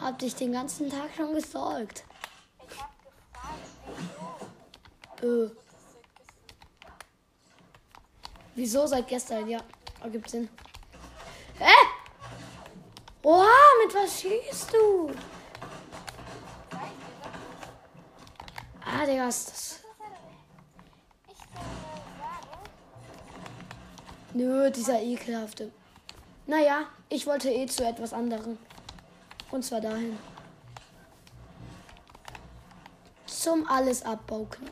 Hab 0.00 0.18
dich 0.18 0.34
den 0.34 0.52
ganzen 0.52 0.88
Tag 0.88 1.10
schon 1.14 1.34
gestalkt. 1.34 2.04
Ich 2.66 2.76
wieso. 5.20 5.46
Äh, 5.46 5.50
Wieso 8.54 8.86
seit 8.86 9.08
gestern? 9.08 9.46
Ja, 9.48 9.60
ergibt 10.02 10.30
Sinn. 10.30 10.48
Hä? 11.58 11.74
Oha, 13.22 13.46
mit 13.84 13.94
was 13.94 14.20
schießt 14.20 14.72
du? 14.72 15.10
Ah, 18.80 19.04
Digga, 19.04 19.28
ist 19.28 19.50
das. 19.50 19.80
Ich 21.26 21.54
würde 21.54 21.66
sagen, 22.18 22.64
Nö, 24.34 24.68
dieser 24.70 25.00
ekelhafte. 25.00 25.70
Naja, 26.46 26.86
ich 27.08 27.24
wollte 27.26 27.50
eh 27.50 27.66
zu 27.66 27.86
etwas 27.86 28.12
anderem. 28.12 28.58
Und 29.52 29.64
zwar 29.64 29.80
dahin. 29.80 30.18
Zum 33.26 33.68
Alles-Abbau-Knopf. 33.68 34.70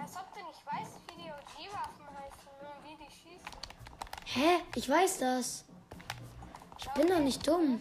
als 0.00 0.16
ob 0.16 0.32
du 0.32 0.40
nicht 0.46 0.64
weißt, 0.64 0.92
wie 1.08 1.22
die 1.22 1.28
OG-Waffen 1.28 2.06
heißen 2.16 2.48
und 2.60 2.84
wie 2.84 2.96
die 2.96 3.10
schießen. 3.10 3.48
Hä? 4.24 4.62
Ich 4.74 4.88
weiß 4.88 5.18
das. 5.18 5.64
Ich 6.78 6.88
bin 6.90 7.08
doch 7.08 7.18
nicht 7.18 7.46
dumm. 7.46 7.78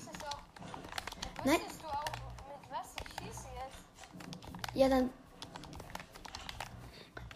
Auch, 1.39 1.46
Nein. 1.46 1.55
auch, 1.55 2.03
mit 2.03 2.72
was 2.72 2.88
sie 2.96 3.24
schießen 3.24 3.50
jetzt? 3.55 4.75
Ja, 4.75 4.89
dann. 4.89 5.10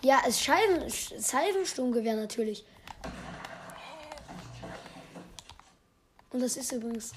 Ja, 0.01 0.21
es 0.27 0.41
Scheiben, 0.41 0.83
Sch- 0.87 1.17
Salvensturmgewehr 1.19 2.15
natürlich. 2.15 2.65
Und 6.31 6.39
das 6.41 6.55
ist 6.57 6.71
übrigens. 6.71 7.11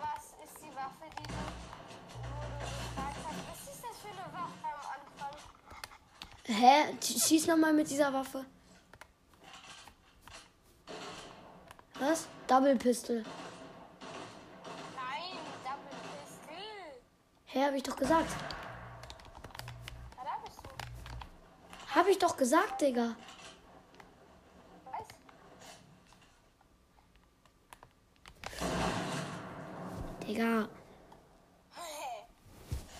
Was 0.00 0.24
ist 0.44 0.56
die 0.62 0.74
Waffe, 0.74 1.06
die 1.18 1.22
du, 1.28 1.34
hast? 2.96 3.16
Was 3.26 3.74
ist 3.74 3.84
das 3.84 3.96
für 4.00 4.08
eine 4.08 4.26
Waffe 4.32 4.66
am 4.72 4.80
Anfang? 4.96 5.34
Hä? 6.46 6.96
Sch- 7.00 7.28
Schieß 7.28 7.46
nochmal 7.46 7.72
mit 7.74 7.88
dieser 7.90 8.12
Waffe. 8.12 8.44
Was? 12.00 12.26
Double 12.48 12.74
Pistol. 12.76 13.18
Nein, 14.96 15.38
Double 15.62 15.96
Pistol. 16.18 16.56
Hä, 17.46 17.64
hab 17.66 17.74
ich 17.74 17.82
doch 17.84 17.96
gesagt. 17.96 18.30
Ja, 20.16 20.24
da 20.24 20.30
bist 20.44 20.58
du. 20.58 21.94
Hab 21.94 22.08
ich 22.08 22.13
doch 22.24 22.36
gesagt, 22.36 22.80
Digga. 22.80 23.16
Was? 24.84 25.06
Digga. 30.26 30.68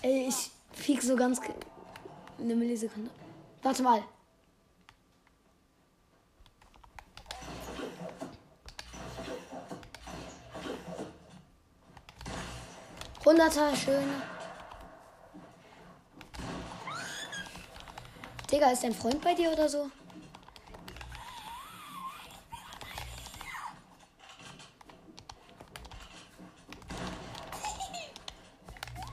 Ey, 0.02 0.28
ich 0.28 0.50
flieg 0.73 1.02
so 1.02 1.16
ganz. 1.16 1.40
Eine 2.38 2.54
Millisekunde. 2.54 3.11
Warte 3.62 3.83
mal. 3.83 4.02
Hunderter, 13.25 13.75
schön. 13.75 14.33
Digga, 18.54 18.71
ist 18.71 18.84
dein 18.84 18.95
Freund 18.95 19.21
bei 19.21 19.34
dir 19.34 19.50
oder 19.50 19.69
so? 19.69 19.90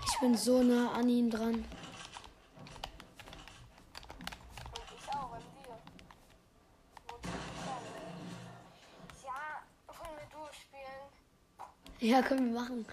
Ich 0.05 0.19
bin 0.19 0.37
so 0.37 0.61
nah 0.61 0.91
an 0.91 1.09
ihm 1.09 1.31
dran. 1.31 1.65
Ja, 11.99 12.21
können 12.21 12.53
wir 12.53 12.61
machen. 12.61 12.85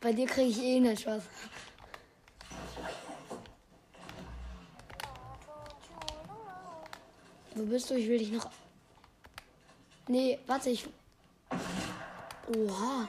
Bei 0.00 0.12
dir 0.12 0.26
kriege 0.26 0.50
ich 0.50 0.62
eh 0.62 0.78
nicht 0.78 1.04
was. 1.04 1.24
Wo 7.66 7.70
bist 7.70 7.90
du? 7.90 7.94
Ich 7.94 8.08
will 8.08 8.18
dich 8.18 8.30
noch. 8.30 8.48
Nee, 10.06 10.38
warte, 10.46 10.70
ich. 10.70 10.86
Oha. 12.46 13.08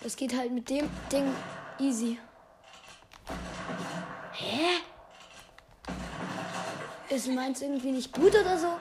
Das 0.00 0.14
geht 0.14 0.32
halt 0.36 0.52
mit 0.52 0.70
dem 0.70 0.88
Ding 1.10 1.34
easy. 1.80 2.20
Hä? 4.32 4.80
Ist 7.08 7.26
meins 7.26 7.60
irgendwie 7.60 7.90
nicht 7.90 8.12
gut 8.12 8.32
oder 8.32 8.56
so? 8.56 8.78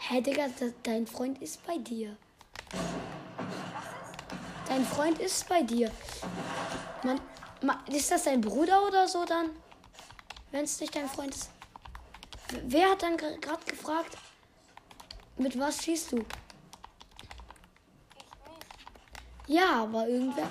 Hä, 0.00 0.20
Digga, 0.20 0.48
dein 0.82 1.06
Freund 1.06 1.40
ist 1.40 1.64
bei 1.64 1.78
dir. 1.78 2.16
Dein 4.76 4.84
Freund 4.84 5.18
ist 5.20 5.48
bei 5.48 5.62
dir. 5.62 5.90
Man, 7.02 7.18
ma, 7.62 7.82
ist 7.86 8.10
das 8.10 8.24
dein 8.24 8.42
Bruder 8.42 8.86
oder 8.86 9.08
so 9.08 9.24
dann? 9.24 9.48
Wenn 10.50 10.64
es 10.64 10.78
nicht 10.78 10.94
dein 10.94 11.08
Freund 11.08 11.34
ist. 11.34 11.48
Wer 12.62 12.90
hat 12.90 13.02
dann 13.02 13.16
gerade 13.16 13.64
gefragt, 13.64 14.18
mit 15.38 15.58
was 15.58 15.82
schießt 15.82 16.12
du? 16.12 16.26
Ja, 19.46 19.84
aber 19.84 20.06
irgendwer. 20.08 20.46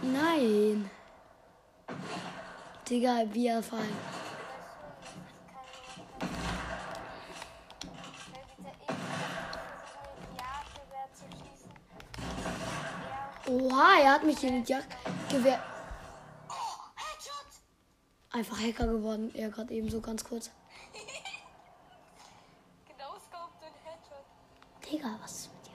Nein. 0.00 0.90
Digga, 2.88 3.24
wie 3.34 3.48
erfahren. 3.48 4.11
Oha, 13.72 14.00
er 14.02 14.12
hat 14.12 14.22
mich 14.22 14.44
in 14.44 14.62
die 14.62 14.70
Jagdgewehr. 14.70 15.58
Oh, 16.46 16.52
Headshot! 16.94 17.46
Einfach 18.30 18.60
Hacker 18.60 18.86
geworden. 18.86 19.34
Er 19.34 19.48
gerade 19.48 19.72
eben 19.72 19.88
so 19.88 19.98
ganz 20.02 20.22
kurz. 20.22 20.50
Genau 22.86 23.14
und. 23.16 23.70
Digga, 24.84 25.18
was 25.22 25.32
ist 25.32 25.54
mit 25.54 25.66
dir? 25.68 25.72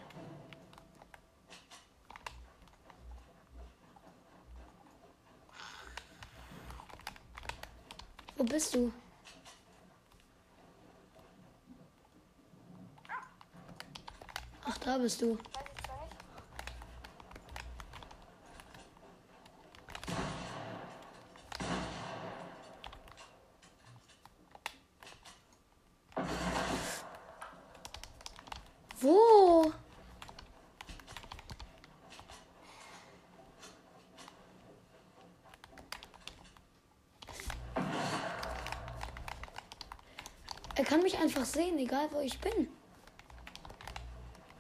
Wo 8.36 8.44
bist 8.44 8.76
du? 8.76 8.94
Ach, 14.66 14.78
da 14.78 15.00
bist 15.00 15.20
du. 15.20 15.36
Weiß 15.36 15.44
ich 15.76 15.84
zwar 15.84 16.04
nicht. 16.04 16.16
Wo? 29.00 29.72
Er 40.76 40.84
kann 40.84 41.02
mich 41.02 41.18
einfach 41.20 41.46
sehen, 41.58 41.80
egal 41.80 42.08
wo 42.12 42.20
ich 42.20 42.40
bin. 42.40 42.68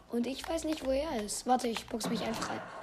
Und 0.09 0.25
ich 0.25 0.47
weiß 0.47 0.63
nicht, 0.63 0.83
wo 0.85 0.91
er 0.91 1.21
ist. 1.23 1.45
Warte, 1.45 1.67
ich 1.67 1.85
box 1.85 2.09
mich 2.09 2.21
einfach 2.23 2.49
ein. 2.49 2.59
Halt 2.59 2.77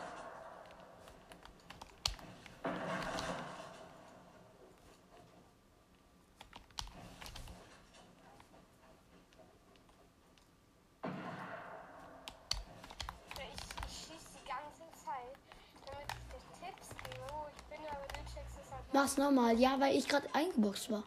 Mach's 18.92 19.16
nochmal. 19.16 19.58
Ja, 19.58 19.80
weil 19.80 19.96
ich 19.96 20.06
gerade 20.06 20.28
eingeboxt 20.32 20.88
war. 20.92 21.02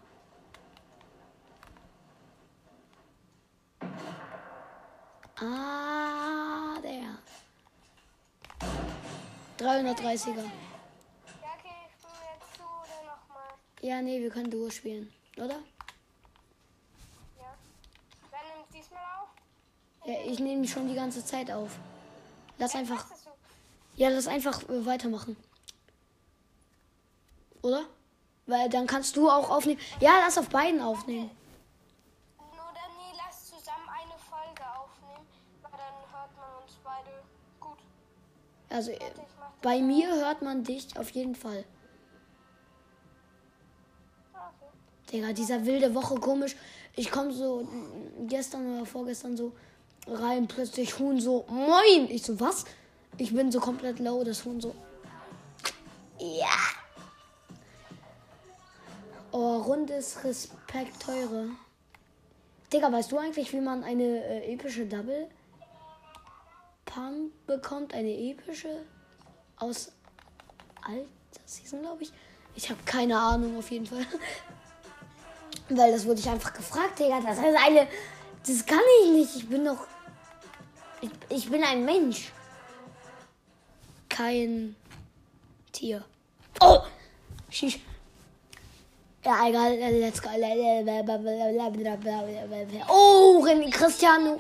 Ah, 5.40 6.80
der. 6.82 7.18
330er. 9.60 9.70
Ja, 9.70 9.94
okay, 9.94 10.08
ich 10.26 12.02
bin 12.02 12.12
jetzt 12.34 12.56
zu 12.56 12.64
oder 12.64 12.98
nochmal. 13.06 13.54
Ja, 13.82 14.02
nee, 14.02 14.20
wir 14.20 14.32
können 14.32 14.50
Duo 14.50 14.70
spielen, 14.72 15.14
oder? 15.36 15.60
Ja. 17.38 17.56
Wer 18.32 18.40
nimmt 18.56 18.74
diesmal 18.74 19.00
auf? 19.22 19.30
Ja, 20.06 20.16
ich 20.26 20.40
nehme 20.40 20.68
schon 20.68 20.88
die 20.88 20.96
ganze 20.96 21.24
Zeit 21.24 21.52
auf. 21.52 21.72
Lass 22.58 22.74
Ey, 22.74 22.80
einfach. 22.80 23.06
Ja, 23.96 24.10
lass 24.10 24.28
einfach 24.28 24.64
äh, 24.70 24.86
weitermachen. 24.88 25.38
Oder? 27.62 27.86
Weil 28.48 28.70
dann 28.70 28.88
kannst 28.88 29.16
du 29.16 29.30
auch 29.30 29.52
aufnehmen. 29.52 29.80
Ja, 30.00 30.20
lass 30.20 30.38
auf 30.40 30.50
beiden 30.50 30.82
aufnehmen. 30.82 31.30
Also 38.78 38.92
äh, 38.92 39.00
bei 39.64 39.80
mir 39.82 40.08
hört 40.08 40.44
man 40.44 40.64
dich 40.64 40.96
auf 41.00 41.10
jeden 41.10 41.34
Fall. 41.34 41.64
Digga, 45.12 45.34
dieser 45.34 45.66
wilde 45.66 45.96
Woche 45.96 46.14
komisch. 46.20 46.56
Ich 46.96 47.10
komme 47.10 47.34
so 47.34 47.68
gestern 48.28 48.76
oder 48.76 48.86
vorgestern 48.86 49.36
so 49.36 49.52
rein, 50.06 50.48
plötzlich 50.48 51.00
Huhn 51.00 51.20
so, 51.20 51.44
moin! 51.50 52.08
Ich 52.10 52.22
so, 52.22 52.40
was? 52.40 52.66
Ich 53.18 53.34
bin 53.34 53.52
so 53.52 53.60
komplett 53.60 53.98
low, 53.98 54.24
das 54.24 54.46
Huhn 54.46 54.62
so. 54.62 54.76
Ja! 56.20 56.60
Oh, 59.32 59.58
rundes 59.58 60.24
Respekt, 60.24 61.02
teure. 61.02 61.50
Digga, 62.72 62.92
weißt 62.92 63.12
du 63.12 63.18
eigentlich, 63.18 63.52
wie 63.54 63.62
man 63.62 63.84
eine 63.84 64.24
äh, 64.24 64.54
epische 64.54 64.86
Double 64.86 65.28
Pump 66.88 67.32
bekommt? 67.46 67.94
Eine 67.94 68.10
epische 68.10 68.84
aus 69.58 69.92
alter 70.82 71.06
Season, 71.46 71.82
glaube 71.82 72.04
ich. 72.04 72.12
Ich 72.56 72.70
habe 72.70 72.80
keine 72.86 73.18
Ahnung, 73.18 73.58
auf 73.60 73.70
jeden 73.70 73.86
Fall. 73.86 74.06
Weil 75.70 75.92
das 75.92 76.06
wurde 76.06 76.20
ich 76.20 76.30
einfach 76.30 76.54
gefragt, 76.54 76.98
Digga. 76.98 77.20
Das 77.22 77.38
ist 77.38 77.44
eine. 77.44 77.88
Das 78.46 78.66
kann 78.66 78.80
ich 79.04 79.12
nicht. 79.12 79.36
Ich 79.36 79.48
bin 79.48 79.66
doch. 79.66 79.86
Ich, 81.02 81.12
ich 81.30 81.50
bin 81.50 81.64
ein 81.64 81.86
Mensch. 81.86 82.32
Kein 84.10 84.76
Tier. 85.72 86.04
Oh! 86.60 86.80
Shish. 87.50 87.80
Ja, 89.24 89.48
egal. 89.48 89.76
Let's 89.76 90.22
go. 90.22 90.30
Oh, 92.88 93.44
René 93.46 93.70
Cristiano. 93.70 94.40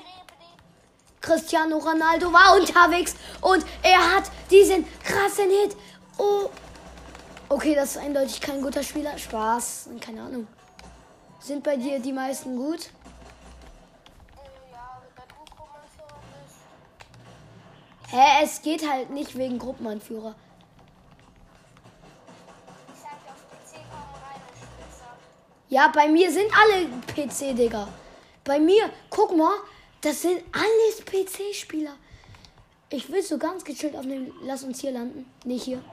Cristiano 1.27 1.77
Ronaldo 1.77 2.31
war 2.31 2.55
unterwegs 2.55 3.13
und 3.41 3.65
er 3.83 4.15
hat 4.15 4.31
diesen 4.49 4.85
krassen 5.03 5.49
Hit. 5.49 5.75
Oh. 6.17 6.49
Okay, 7.49 7.75
das 7.75 7.91
ist 7.91 7.97
eindeutig 7.97 8.39
kein 8.39 8.61
guter 8.61 8.81
Spieler. 8.81 9.17
Spaß. 9.17 9.89
Keine 9.99 10.21
Ahnung. 10.21 10.47
Sind 11.41 11.63
bei 11.65 11.75
dir 11.75 11.99
die 11.99 12.13
meisten 12.13 12.55
gut? 12.55 12.89
Hä, 18.09 18.43
es 18.43 18.61
geht 18.61 18.89
halt 18.89 19.09
nicht 19.09 19.37
wegen 19.37 19.59
Gruppenanführer. 19.59 20.33
Ja, 25.67 25.91
bei 25.93 26.07
mir 26.07 26.31
sind 26.31 26.49
alle 26.57 26.87
PC, 27.07 27.53
Digga. 27.53 27.89
Bei 28.45 28.57
mir, 28.59 28.89
guck 29.09 29.35
mal, 29.35 29.55
das 30.01 30.21
sind 30.21 30.43
alles 30.51 31.03
PC-Spieler. 31.05 31.95
Ich 32.89 33.12
will 33.12 33.21
so 33.21 33.38
ganz 33.38 33.63
gechillt 33.63 33.95
aufnehmen. 33.95 34.31
Lass 34.43 34.63
uns 34.63 34.79
hier 34.79 34.91
landen. 34.91 35.25
Nicht 35.43 35.63
hier. 35.63 35.83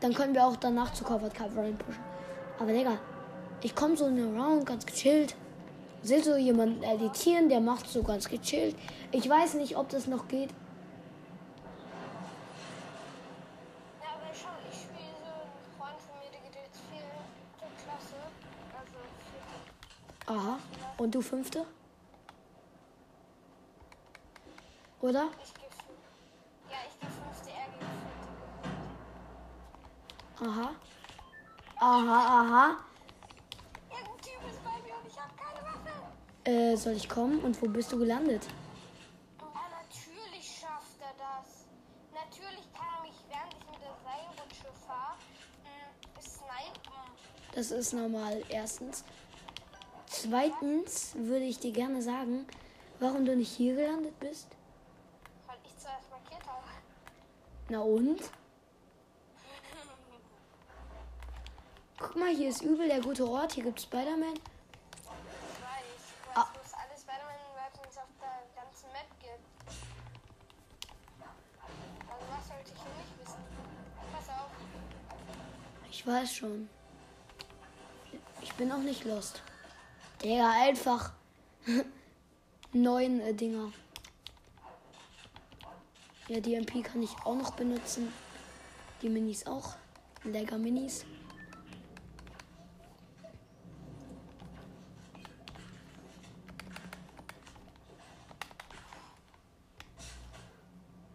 Dann 0.00 0.14
können 0.14 0.34
wir 0.34 0.44
auch 0.46 0.56
danach 0.56 0.92
zu 0.92 1.04
Covered 1.04 1.34
Cover 1.34 1.62
pushen. 1.62 2.02
Aber 2.58 2.72
Digga, 2.72 2.98
ich 3.62 3.74
komme 3.74 3.96
so 3.96 4.06
in 4.06 4.16
den 4.16 4.40
Round 4.40 4.66
ganz 4.66 4.86
gechillt. 4.86 5.36
Sehe 6.02 6.22
so 6.22 6.36
jemanden 6.36 6.82
editieren, 6.82 7.48
der 7.48 7.60
macht 7.60 7.88
so 7.88 8.02
ganz 8.02 8.28
gechillt. 8.28 8.76
Ich 9.12 9.28
weiß 9.28 9.54
nicht, 9.54 9.76
ob 9.76 9.88
das 9.88 10.06
noch 10.06 10.28
geht. 10.28 10.50
Ja, 14.00 14.14
aber 14.14 14.32
schau, 14.32 14.48
ich 14.70 14.78
spiele 14.78 15.14
so 15.20 15.26
ein 15.26 15.50
Freund 15.76 16.00
von 16.00 16.18
mir, 16.20 16.30
der 16.30 16.40
geht 16.40 16.54
jetzt 16.54 16.80
vierte 16.90 17.18
Klasse. 17.84 18.16
Also 18.72 18.98
vierte. 20.26 20.40
Aha. 20.40 20.58
Und 20.98 21.14
du 21.14 21.20
fünfte? 21.20 21.66
Oder? 25.00 25.28
Ich 25.42 25.54
gehe. 25.54 25.64
Ja, 26.70 26.76
ich 26.88 26.98
gehe 27.00 27.08
fünfte, 27.08 27.50
er 27.50 27.68
geht. 27.70 27.86
Aha. 30.48 30.70
Aha, 31.80 32.40
aha. 32.40 32.76
Irgendein 33.90 34.20
Typ 34.20 34.50
ist 34.50 34.64
bei 34.64 34.76
mir 34.82 34.94
und 34.96 35.06
ich 35.06 35.18
habe 35.20 35.32
keine 35.36 35.62
Waffe. 35.64 35.92
Äh, 36.50 36.76
soll 36.76 36.94
ich 36.94 37.08
kommen? 37.08 37.40
Und 37.40 37.60
wo 37.62 37.68
bist 37.68 37.92
du 37.92 37.98
gelandet? 37.98 38.46
Ja, 39.38 39.46
natürlich 39.82 40.58
schafft 40.60 41.00
er 41.00 41.14
das. 41.16 41.66
Natürlich 42.12 42.66
kann 42.72 42.86
er 42.96 43.02
mich, 43.02 43.24
während 43.28 43.54
ich 43.54 43.66
mit 43.70 43.80
der 43.80 43.94
Seilrutsche 44.04 44.72
fahre, 44.86 45.16
mh, 45.62 46.20
snipen. 46.20 47.12
Das 47.54 47.70
ist 47.70 47.92
normal, 47.92 48.42
erstens. 48.48 49.04
Zweitens 50.06 51.14
würde 51.14 51.44
ich 51.44 51.60
dir 51.60 51.70
gerne 51.72 52.02
sagen, 52.02 52.46
warum 52.98 53.24
du 53.24 53.36
nicht 53.36 53.52
hier 53.56 53.76
gelandet 53.76 54.18
bist. 54.18 54.48
Weil 55.46 55.58
ich 55.64 55.76
zuerst 55.76 56.10
markiert 56.10 56.44
habe. 56.46 56.64
Na 57.68 57.80
und? 57.80 58.18
Guck 61.98 62.16
mal, 62.16 62.34
hier 62.34 62.48
ist 62.48 62.62
übel 62.62 62.88
der 62.88 63.00
gute 63.00 63.28
Ort. 63.28 63.52
Hier 63.52 63.64
gibt 63.64 63.80
Spider-Man. 63.80 64.34
Ich 64.34 65.08
weiß, 65.60 66.34
Ah. 66.34 66.46
wo 66.54 66.60
es 66.64 66.72
alles 66.72 67.00
Spider-Man-Weapons 67.02 67.98
auf 67.98 68.08
der 68.20 68.62
ganzen 68.62 68.86
Map 68.92 69.10
gibt. 69.20 69.44
Also 72.08 72.24
was 72.30 72.48
sollte 72.48 72.72
ich 72.72 72.80
hier 72.82 72.94
nicht 72.96 73.18
wissen? 73.20 73.42
Pass 74.12 74.28
auf. 74.30 74.50
Ich 75.90 76.06
weiß 76.06 76.32
schon. 76.34 76.68
Ich 78.40 78.54
bin 78.54 78.72
auch 78.72 78.78
nicht 78.78 79.04
lost. 79.04 79.42
Digga, 80.22 80.50
einfach 80.50 81.12
neun 82.72 83.20
äh, 83.20 83.34
Dinger. 83.34 83.72
Ja, 86.28 86.40
die 86.40 86.56
MP 86.56 86.82
kann 86.82 87.02
ich 87.02 87.16
auch 87.24 87.34
noch 87.34 87.52
benutzen. 87.52 88.12
Die 89.00 89.08
Minis 89.08 89.46
auch. 89.46 89.76
Lecker 90.24 90.58
Minis. 90.58 91.06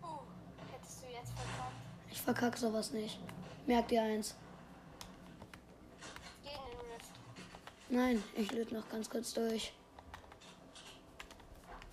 Verkauft. 0.01 1.73
Ich 2.09 2.21
verkack 2.21 2.57
sowas 2.57 2.91
nicht. 2.91 3.19
Merk 3.67 3.87
dir 3.89 4.01
eins. 4.01 4.35
Nein, 7.89 8.23
ich 8.35 8.51
löte 8.51 8.73
noch 8.73 8.89
ganz 8.89 9.07
kurz 9.07 9.35
durch. 9.35 9.73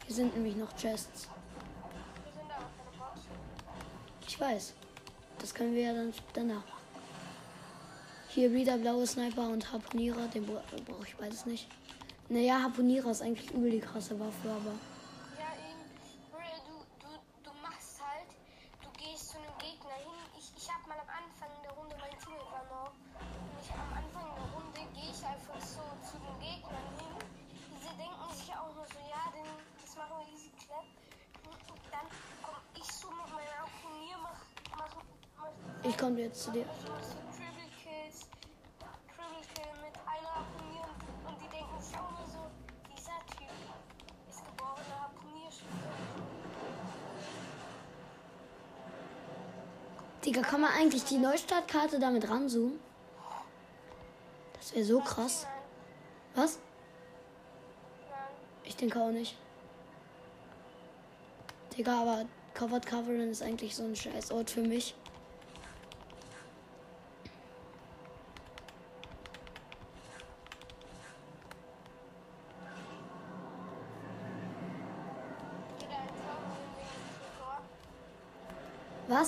Hier 0.07 0.15
sind 0.15 0.35
nämlich 0.35 0.57
noch 0.57 0.75
Chests. 0.75 1.29
Weiß. 4.41 4.73
Das 5.39 5.55
können 5.55 5.75
wir 5.75 5.83
ja 5.83 5.93
dann 5.95 6.13
danach 6.35 6.57
machen. 6.57 6.81
Hier 8.29 8.53
wieder 8.53 8.77
blaue 8.79 9.07
Sniper 9.07 9.49
und 9.49 9.73
Harpunierer. 9.73 10.27
Den 10.29 10.47
bra- 10.47 10.63
brauche 10.87 11.07
ich 11.07 11.15
beides 11.17 11.47
nicht. 11.47 11.67
Naja, 12.29 12.63
Harpunierer 12.63 13.11
ist 13.11 13.23
eigentlich 13.23 13.51
übel 13.53 13.71
die 13.71 13.81
krasse 13.81 14.19
Waffe, 14.19 14.49
aber. 14.49 14.73
Geborener 44.47 45.01
Harpunierspieler. 45.01 45.77
Digga, 50.25 50.41
kann 50.43 50.61
man 50.63 50.71
eigentlich 50.73 51.05
die 51.05 51.19
Neustartkarte 51.19 51.99
damit 51.99 52.29
ranzoomen? 52.29 52.81
Das 54.55 54.75
wäre 54.75 54.85
so 54.85 55.01
krass. 55.01 55.47
Was? 56.35 56.59
Ich 58.65 58.77
denke 58.77 58.99
auch 58.99 59.11
nicht. 59.11 59.37
Digga, 61.77 62.01
aber 62.01 62.25
Covered 62.55 62.87
Covering 62.87 63.31
ist 63.31 63.43
eigentlich 63.43 63.77
so 63.77 63.85
ein 63.85 63.97
scheiß 63.97 64.31
Ort 64.31 64.51
für 64.51 64.63
mich. 64.63 64.95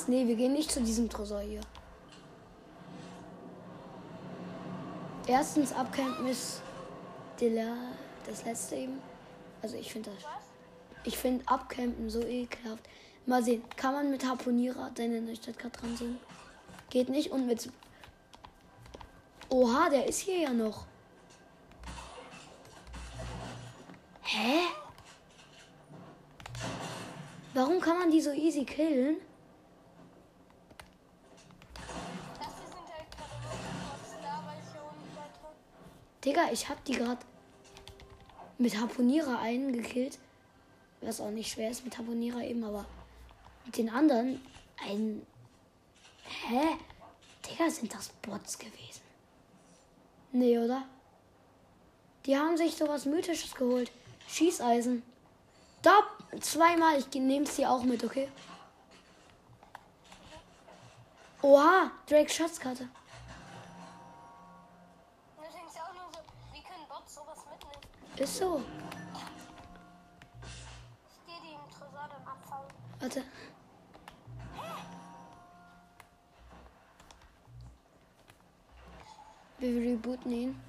Was? 0.02 0.08
Nee, 0.08 0.26
wir 0.26 0.34
gehen 0.34 0.52
nicht 0.52 0.70
zu 0.70 0.82
diesem 0.82 1.08
Tresor 1.08 1.40
hier. 1.40 1.60
Erstens, 5.28 5.72
abcampen 5.72 6.26
ist 6.26 6.60
der, 7.40 7.76
das 8.26 8.44
letzte 8.44 8.76
eben. 8.76 9.00
Also 9.62 9.76
ich 9.76 9.92
finde 9.92 10.10
das. 10.10 10.24
Ich 11.04 11.16
finde 11.16 11.46
abcampen 11.46 12.10
so 12.10 12.20
ekelhaft. 12.20 12.82
Mal 13.26 13.44
sehen, 13.44 13.62
kann 13.76 13.94
man 13.94 14.10
mit 14.10 14.26
Harponierer 14.28 14.90
deine 14.94 15.20
Neustadt 15.20 15.58
gerade 15.58 15.78
dran 15.78 15.96
sehen? 15.96 16.18
Geht 16.90 17.08
nicht 17.08 17.30
und 17.30 17.46
mit. 17.46 17.70
Oha, 19.50 19.88
der 19.88 20.08
ist 20.08 20.18
hier 20.18 20.40
ja 20.40 20.52
noch. 20.52 20.86
Hä? 24.22 24.62
Warum 27.54 27.80
kann 27.80 27.98
man 27.98 28.10
die 28.10 28.20
so 28.20 28.32
easy 28.32 28.64
killen? 28.64 29.18
Digga, 36.24 36.50
ich 36.52 36.68
hab 36.68 36.84
die 36.84 36.92
gerade 36.92 37.24
mit 38.58 38.78
Harponierer 38.78 39.38
einen 39.40 39.72
gekillt. 39.72 40.18
Was 41.00 41.20
auch 41.20 41.30
nicht 41.30 41.52
schwer 41.52 41.70
ist 41.70 41.84
mit 41.84 41.98
Harponierer 41.98 42.42
eben, 42.42 42.62
aber 42.62 42.86
mit 43.64 43.76
den 43.76 43.90
anderen 43.90 44.40
ein. 44.84 45.26
Hä? 46.24 46.76
Digga, 47.44 47.70
sind 47.70 47.92
das 47.92 48.08
Bots 48.22 48.58
gewesen? 48.58 49.02
Nee, 50.30 50.58
oder? 50.58 50.84
Die 52.24 52.36
haben 52.36 52.56
sich 52.56 52.76
sowas 52.76 53.04
Mythisches 53.04 53.54
geholt. 53.54 53.90
Schießeisen. 54.28 55.02
Stopp! 55.80 56.04
Zweimal. 56.40 56.98
Ich 56.98 57.12
nehme 57.12 57.44
es 57.44 57.56
hier 57.56 57.70
auch 57.70 57.82
mit, 57.82 58.04
okay? 58.04 58.28
Oha, 61.42 61.90
Drakes 62.06 62.36
Schatzkarte. 62.36 62.88
Ist 68.16 68.36
so. 68.36 68.62
Ich 71.08 71.26
gehe 71.26 71.40
die 71.42 71.54
im 71.54 71.70
Tresor 71.70 72.08
dann 72.08 72.26
abfangen. 72.26 72.68
Warte. 73.00 73.22
Wir 79.58 79.92
rebooten 79.92 80.32
ihn. 80.32 80.60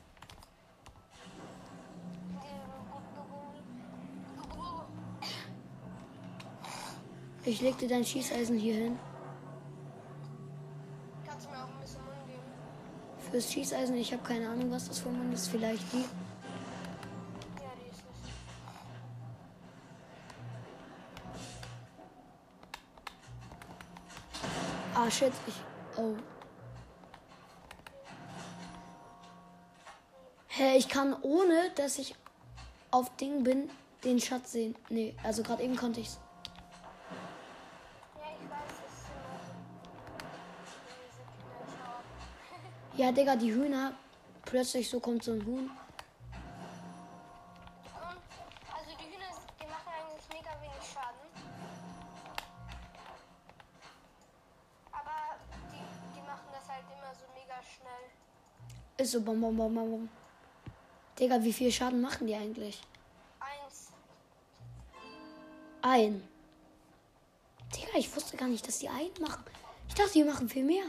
Ich 7.46 7.60
leg 7.62 7.78
dir 7.78 7.90
dein 7.90 8.06
Schießeisen 8.06 8.58
hier 8.58 8.76
hin. 8.76 9.00
Kannst 11.28 11.46
du 11.46 11.50
mir 11.52 11.58
auch 11.58 11.68
ein 11.68 11.80
bisschen 11.82 12.02
Mund 12.06 12.16
geben? 12.26 12.42
Fürs 13.30 13.52
Schießeisen, 13.52 13.98
ich 13.98 14.14
habe 14.14 14.24
keine 14.24 14.48
Ahnung, 14.48 14.72
was 14.72 14.88
das 14.88 15.00
für 15.00 15.10
ein 15.10 15.32
ist. 15.34 15.50
Vielleicht 15.50 15.92
die 15.92 16.06
shit. 25.14 25.34
Ich. 25.48 25.54
Oh. 25.98 26.16
Hä, 30.48 30.78
ich 30.78 30.88
kann 30.88 31.16
ohne, 31.22 31.72
dass 31.76 31.98
ich 31.98 32.16
auf 32.92 33.16
Ding 33.18 33.44
bin, 33.44 33.70
den 34.04 34.20
Schatz 34.20 34.52
sehen. 34.52 34.76
Nee, 34.90 35.16
also 35.24 35.44
gerade 35.44 35.64
eben 35.64 35.76
konnte 35.76 36.00
ich's. 36.00 36.20
Ja, 42.96 43.12
Digga, 43.12 43.36
die 43.36 43.52
Hühner. 43.54 43.94
Plötzlich 44.46 44.88
so 44.88 45.00
kommt 45.00 45.24
so 45.24 45.32
ein 45.32 45.44
Huhn. 45.46 45.72
Ist 59.04 59.12
so 59.12 59.20
bom 59.20 59.42
bom 59.42 59.54
bom 59.58 59.76
bom 59.76 59.92
bom. 59.92 60.10
Digga, 61.20 61.44
wie 61.44 61.52
viel 61.52 61.70
Schaden 61.70 62.00
machen 62.00 62.26
die 62.26 62.36
eigentlich? 62.36 62.80
Eins. 63.38 63.92
Ein. 65.82 66.24
Digga, 67.76 67.98
ich 67.98 68.16
wusste 68.16 68.38
gar 68.38 68.48
nicht, 68.48 68.66
dass 68.66 68.80
die 68.80 68.88
einen 68.88 69.12
machen. 69.20 69.44
Ich 69.90 69.94
dachte, 69.94 70.14
die 70.14 70.24
machen 70.24 70.48
viel 70.48 70.64
mehr. 70.64 70.86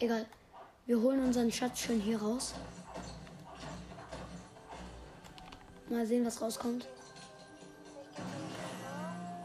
Egal. 0.00 0.24
Wir 0.86 0.98
holen 1.02 1.22
unseren 1.22 1.52
Schatz 1.52 1.80
schön 1.80 2.00
hier 2.00 2.18
raus. 2.18 2.54
Mal 5.90 6.06
sehen, 6.06 6.24
was 6.24 6.40
rauskommt. 6.40 6.88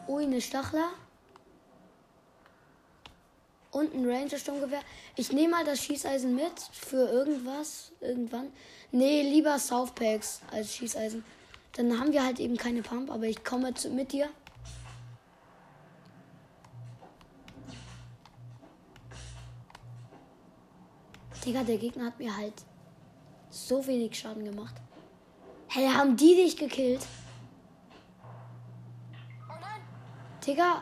Ui, 0.08 0.24
eine 0.24 0.40
Stachler. 0.40 0.92
Und 3.72 3.94
ein 3.94 4.10
Ranger-Sturmgewehr. 4.10 4.82
Ich 5.16 5.32
nehme 5.32 5.50
mal 5.50 5.66
das 5.66 5.84
Schießeisen 5.84 6.34
mit 6.34 6.60
für 6.72 7.08
irgendwas. 7.08 7.92
Irgendwann. 8.02 8.52
Nee, 8.92 9.22
lieber 9.22 9.60
Southpacks 9.60 10.42
als 10.52 10.74
Schießeisen. 10.74 11.24
Dann 11.74 12.00
haben 12.00 12.12
wir 12.12 12.24
halt 12.26 12.40
eben 12.40 12.58
keine 12.58 12.82
Pump, 12.82 13.12
aber 13.12 13.26
ich 13.26 13.44
komme 13.44 13.74
zu, 13.76 13.90
mit 13.90 14.12
dir. 14.12 14.30
Digga, 21.46 21.64
der 21.64 21.78
Gegner 21.78 22.06
hat 22.06 22.20
mir 22.20 22.36
halt 22.36 22.54
so 23.50 23.86
wenig 23.88 24.18
Schaden 24.18 24.44
gemacht. 24.44 24.76
Hä, 25.70 25.88
haben 25.90 26.18
die 26.18 26.36
dich 26.36 26.58
gekillt? 26.58 27.06
Oh 29.50 29.54
Digga, 30.46 30.82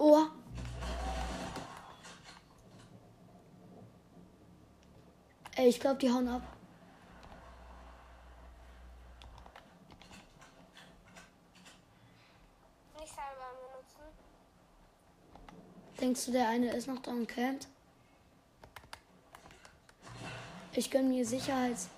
oh. 0.00 0.26
Ey, 5.56 5.68
ich 5.68 5.78
glaube, 5.78 5.98
die 5.98 6.10
hauen 6.10 6.26
ab. 6.26 6.42
Nicht 12.98 13.14
selber 13.14 13.50
benutzen. 13.60 14.18
Denkst 16.00 16.26
du, 16.26 16.32
der 16.32 16.48
eine 16.48 16.74
ist 16.74 16.88
noch 16.88 17.00
da 17.02 17.10
und 17.10 17.26
campt? 17.26 17.68
Ich 20.72 20.90
gönn 20.90 21.10
mir 21.10 21.26
Sicherheits. 21.26 21.90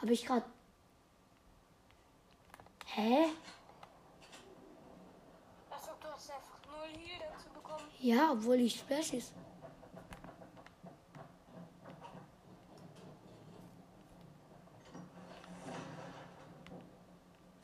Habe 0.00 0.12
ich 0.12 0.26
gerade. 0.26 0.46
Hä? 2.86 3.26
Als 5.70 5.88
ob 5.88 6.00
du 6.00 6.08
hast 6.08 6.30
einfach 6.30 6.58
null 6.66 6.88
Heal 6.98 7.20
dazu 7.20 7.48
bekommen. 7.50 7.91
Ja, 8.02 8.32
obwohl 8.32 8.56
ich 8.56 8.80
Splashies. 8.80 9.32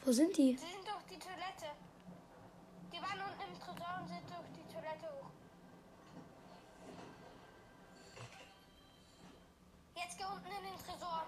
Wo 0.05 0.12
sind 0.12 0.37
die? 0.37 0.53
Sie 0.53 0.59
sind 0.59 0.87
durch 0.87 1.03
die 1.11 1.18
Toilette. 1.18 1.74
Die 2.92 3.03
waren 3.03 3.18
unten 3.18 3.53
im 3.53 3.59
Tresor 3.59 4.01
und 4.01 4.07
sind 4.07 4.22
durch 4.31 4.46
die 4.55 4.72
Toilette 4.72 5.07
hoch. 5.12 5.31
Jetzt 9.96 10.16
geh 10.16 10.24
unten 10.24 10.46
in 10.46 10.70
den 10.70 10.79
Tresor. 10.87 11.27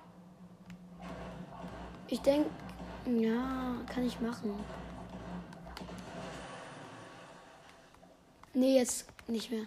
Ich 2.06 2.20
denke, 2.20 2.48
ja, 3.06 3.82
kann 3.92 4.04
ich 4.06 4.20
machen. 4.20 4.54
Nee, 8.60 8.76
jetzt 8.76 9.06
nicht 9.26 9.50
mehr. 9.50 9.64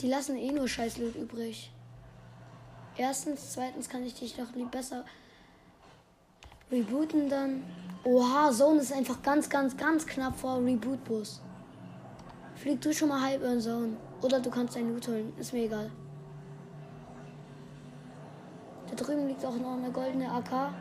Die 0.00 0.08
lassen 0.08 0.36
eh 0.36 0.50
nur 0.50 0.66
Scheißloot 0.66 1.14
übrig. 1.14 1.70
Erstens, 2.96 3.52
zweitens 3.52 3.88
kann 3.88 4.02
ich 4.02 4.14
dich 4.14 4.34
doch 4.34 4.50
besser 4.72 5.04
rebooten 6.72 7.28
dann. 7.28 7.62
Oha, 8.02 8.50
Zone 8.50 8.80
ist 8.80 8.92
einfach 8.92 9.22
ganz, 9.22 9.48
ganz, 9.48 9.76
ganz 9.76 10.04
knapp 10.04 10.36
vor 10.36 10.56
Reboot-Bus. 10.64 11.40
Flieg 12.56 12.80
du 12.80 12.92
schon 12.92 13.10
mal 13.10 13.20
halb 13.20 13.44
in 13.44 13.60
Zone. 13.60 13.96
Oder 14.20 14.40
du 14.40 14.50
kannst 14.50 14.74
dein 14.74 14.92
Loot 14.92 15.06
holen. 15.06 15.32
Ist 15.38 15.52
mir 15.52 15.66
egal. 15.66 15.92
Da 18.90 18.96
drüben 18.96 19.28
liegt 19.28 19.44
auch 19.44 19.54
noch 19.54 19.74
eine 19.74 19.92
goldene 19.92 20.28
AK. 20.28 20.74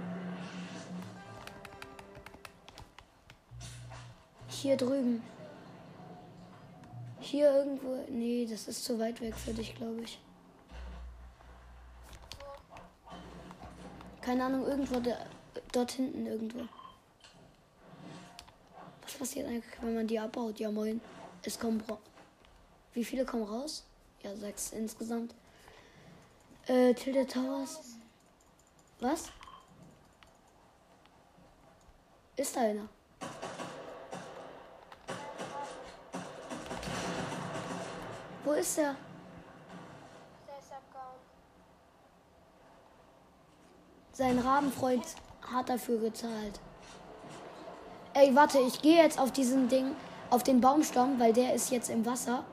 Hier 4.47 4.75
drüben. 4.75 5.21
Hier 7.32 7.50
irgendwo. 7.50 7.96
Nee, 8.10 8.46
das 8.46 8.67
ist 8.67 8.84
zu 8.84 9.00
weit 9.00 9.22
weg 9.22 9.34
für 9.34 9.54
dich, 9.54 9.74
glaube 9.74 10.02
ich. 10.02 10.20
Keine 14.20 14.44
Ahnung, 14.44 14.67
irgendwo 14.67 15.00
da, 15.00 15.17
dort 15.72 15.91
hinten 15.91 16.26
irgendwo. 16.26 16.67
Was 19.04 19.13
passiert 19.13 19.48
eigentlich, 19.48 19.82
wenn 19.82 19.96
man 19.96 20.08
die 20.08 20.20
abbaut? 20.20 20.60
Ja, 20.60 20.72
moin. 20.72 21.00
Es 21.44 21.58
kommen. 21.58 21.82
Wie 22.91 23.06
viele 23.06 23.24
kommen 23.24 23.44
raus? 23.44 23.86
Ja, 24.24 24.36
sechs 24.36 24.74
insgesamt. 24.74 25.34
Äh, 26.67 26.94
Tilde 26.96 27.26
Towers. 27.26 27.96
Was? 29.00 29.30
Ist 32.36 32.58
da 32.58 32.60
einer? 32.60 32.89
Ist 38.62 38.78
er? 38.78 38.95
Sein 44.13 44.39
Rabenfreund 44.39 45.04
hat 45.41 45.69
dafür 45.69 46.00
gezahlt. 46.00 46.60
Ey, 48.13 48.36
warte, 48.36 48.60
ich 48.60 48.82
gehe 48.82 49.02
jetzt 49.02 49.19
auf 49.19 49.32
diesen 49.32 49.67
Ding, 49.67 49.95
auf 50.30 50.43
den 50.43 50.62
Baumstamm, 50.62 51.19
weil 51.19 51.34
der 51.34 51.54
ist 51.54 51.71
jetzt 51.71 51.89
im 51.89 52.06
Wasser. 52.06 52.43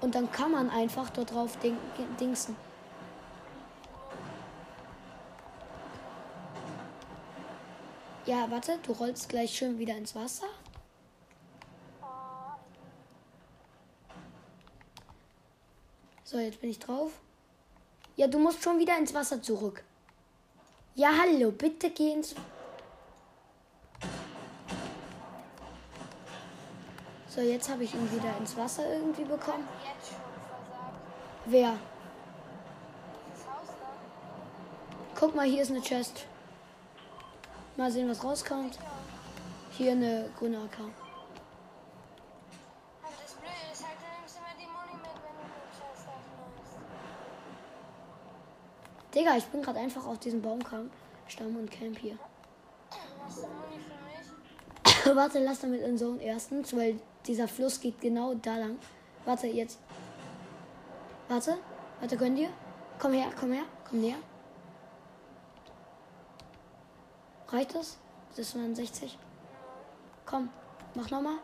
Und 0.00 0.14
dann 0.14 0.30
kann 0.32 0.50
man 0.50 0.68
einfach 0.68 1.10
dort 1.10 1.32
drauf 1.32 1.56
ding, 1.58 1.76
dingsen. 2.18 2.56
Ja, 8.24 8.50
warte, 8.50 8.78
du 8.82 8.92
rollst 8.92 9.28
gleich 9.28 9.56
schön 9.56 9.78
wieder 9.78 9.96
ins 9.96 10.14
Wasser. 10.16 10.46
Oh, 12.02 12.06
So, 16.28 16.38
jetzt 16.40 16.60
bin 16.60 16.70
ich 16.70 16.80
drauf. 16.80 17.12
Ja, 18.16 18.26
du 18.26 18.40
musst 18.40 18.60
schon 18.60 18.80
wieder 18.80 18.98
ins 18.98 19.14
Wasser 19.14 19.40
zurück. 19.40 19.84
Ja, 20.96 21.12
hallo, 21.20 21.52
bitte 21.52 21.88
geh 21.90 22.14
ins. 22.14 22.34
So, 27.28 27.40
jetzt 27.40 27.68
habe 27.68 27.84
ich 27.84 27.94
ihn 27.94 28.10
wieder 28.10 28.36
ins 28.38 28.56
Wasser 28.56 28.92
irgendwie 28.92 29.22
bekommen. 29.22 29.68
Wer? 31.44 31.78
Guck 35.14 35.36
mal, 35.36 35.46
hier 35.46 35.62
ist 35.62 35.70
eine 35.70 35.80
Chest. 35.80 36.26
Mal 37.76 37.92
sehen, 37.92 38.10
was 38.10 38.24
rauskommt. 38.24 38.80
Hier 39.70 39.92
eine 39.92 40.28
grüne 40.36 40.58
AK. 40.58 40.80
Und 40.80 40.92
das 43.22 43.34
Blöde 43.34 43.70
ist 43.72 43.84
halt, 43.86 43.94
du 44.00 44.06
nimmst 44.18 44.38
immer 44.38 44.56
die 44.58 44.66
Money 44.66 44.96
mit, 44.96 45.14
wenn 45.22 45.36
du 45.38 45.44
den 45.52 45.70
Chest 45.70 46.08
öffnest. 46.08 46.74
Digga, 49.16 49.34
ich 49.34 49.46
bin 49.46 49.62
gerade 49.62 49.78
einfach 49.78 50.06
auf 50.06 50.18
diesem 50.18 50.42
Baumstamm 50.42 50.90
und 51.56 51.70
camp 51.70 51.98
hier. 51.98 52.18
Warte, 55.14 55.42
lass 55.42 55.60
damit 55.60 55.80
in 55.80 55.96
Zone 55.96 56.22
erstens, 56.22 56.76
weil 56.76 57.00
dieser 57.26 57.48
Fluss 57.48 57.80
geht 57.80 57.98
genau 57.98 58.34
da 58.34 58.58
lang. 58.58 58.78
Warte, 59.24 59.46
jetzt. 59.46 59.78
Warte, 61.28 61.56
warte, 61.98 62.16
gönn 62.18 62.36
dir. 62.36 62.50
Komm 62.98 63.14
her, 63.14 63.28
komm 63.40 63.52
her, 63.52 63.64
komm 63.88 64.02
näher. 64.02 64.18
Reicht 67.48 67.74
das? 67.74 67.96
Das 68.36 68.54
waren 68.54 68.74
60. 68.74 69.18
Komm, 70.26 70.50
mach 70.94 71.10
nochmal. 71.10 71.38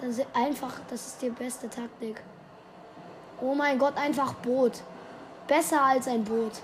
Dann 0.00 0.14
einfach, 0.34 0.80
das 0.88 1.08
ist 1.08 1.22
die 1.22 1.30
beste 1.30 1.68
Taktik. 1.68 2.22
Oh 3.40 3.56
mein 3.56 3.76
Gott, 3.76 3.96
einfach 3.96 4.34
Boot. 4.34 4.84
Besser 5.46 5.82
als 5.82 6.08
ein 6.08 6.24
Boot. 6.24 6.62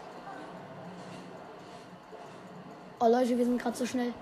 Oh 2.99 3.07
Leute, 3.09 3.37
wir 3.37 3.45
sind 3.45 3.61
gerade 3.61 3.77
so 3.77 3.85
schnell. 3.85 4.13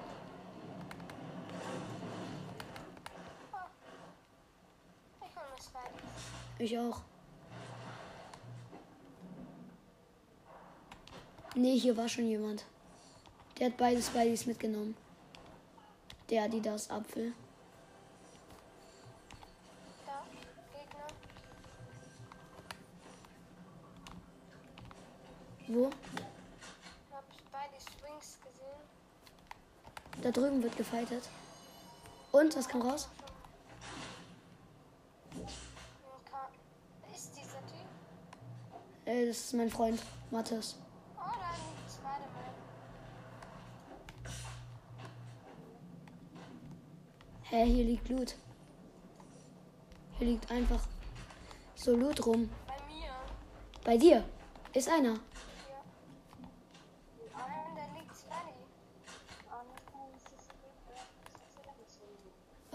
Ich 6.59 6.77
auch. 6.77 7.01
Nee, 11.55 11.79
hier 11.79 11.97
war 11.97 12.09
schon 12.09 12.27
jemand. 12.27 12.65
Der 13.59 13.67
hat 13.67 13.77
beide 13.77 14.03
Spideys 14.03 14.47
mitgenommen. 14.47 14.97
Der 16.31 16.45
Adidas 16.45 16.91
Apfel. 16.91 17.33
Wo? 25.69 25.91
Ich 25.91 27.15
hab 27.15 27.25
Spidey 27.33 27.81
Swings 27.81 28.39
gesehen. 28.43 28.83
Da 30.23 30.31
drüben 30.31 30.63
wird 30.63 30.77
gefightet. 30.77 31.29
Und, 32.33 32.57
was 32.57 32.69
kam 32.69 32.83
raus? 32.83 33.09
Ist 37.15 37.37
dieser 37.37 37.61
Typ? 37.67 37.87
Äh, 39.05 39.27
das 39.27 39.39
ist 39.39 39.55
mein 39.55 39.71
Freund, 39.71 40.01
Mathis. 40.31 40.77
Oh, 41.17 41.21
da 41.21 41.51
liegt 41.53 41.91
Spider-Man. 41.91 42.55
Hä, 47.43 47.65
hier 47.65 47.85
liegt 47.85 48.09
Loot. 48.09 48.37
Hier 50.19 50.27
liegt 50.29 50.51
einfach 50.51 50.81
so 51.75 51.97
Loot 51.97 52.25
rum. 52.27 52.51
Bei 52.67 52.77
mir. 52.87 53.13
Bei 53.85 53.97
dir 53.97 54.25
ist 54.75 54.89
einer. 54.89 55.15
Ja. 55.15 55.21
Ah, 57.35 57.69
und 57.69 57.77
da 57.77 57.85
liegt 57.99 58.15
Spidey. 58.15 58.55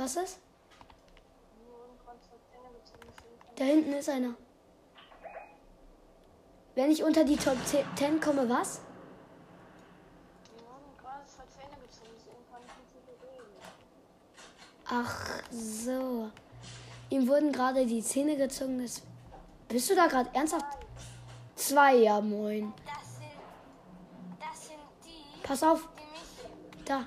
Was 0.04 0.18
ist? 0.18 0.38
Da 3.56 3.64
hinten 3.64 3.94
ist 3.94 4.10
einer. 4.10 4.34
Wenn 6.76 6.92
ich 6.92 7.02
unter 7.02 7.24
die 7.24 7.38
Top 7.38 7.56
10 7.96 8.20
komme, 8.20 8.50
was? 8.50 8.82
Ach 14.90 15.42
so. 15.50 16.30
Ihm 17.10 17.26
wurden 17.30 17.54
gerade 17.54 17.86
die 17.86 18.04
Zähne 18.04 18.36
gezogen. 18.36 18.82
Das 18.82 19.02
Bist 19.70 19.90
du 19.90 19.96
da 19.96 20.08
gerade 20.08 20.30
ernsthaft? 20.34 20.66
Zwei, 21.56 21.96
ja 21.96 22.20
moin. 22.20 22.74
Das 22.86 23.16
sind, 23.16 23.32
das 24.38 24.68
sind 24.68 24.80
die, 25.06 25.48
Pass 25.48 25.64
auf, 25.64 25.88
die 25.98 26.12
mich. 26.12 26.84
da. 26.84 27.06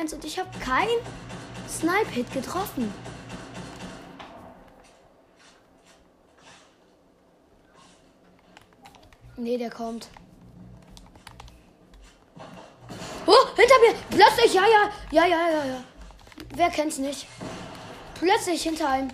1 0.00 0.14
und 0.14 0.24
ich 0.24 0.38
habe 0.38 0.48
keinen 0.58 0.98
Snipe-Hit 1.68 2.32
getroffen. 2.32 2.92
Nee, 9.36 9.58
der 9.58 9.70
kommt. 9.70 10.08
Oh, 13.26 13.46
hinter 13.56 13.74
mir! 13.80 13.94
Plötzlich, 14.10 14.54
ja, 14.54 14.62
ja, 14.62 14.90
ja, 15.10 15.26
ja, 15.26 15.50
ja, 15.50 15.64
ja. 15.64 15.84
Wer 16.54 16.70
kennt's 16.70 16.98
nicht? 16.98 17.26
Plötzlich 18.14 18.62
hinter 18.62 18.88
einem. 18.88 19.10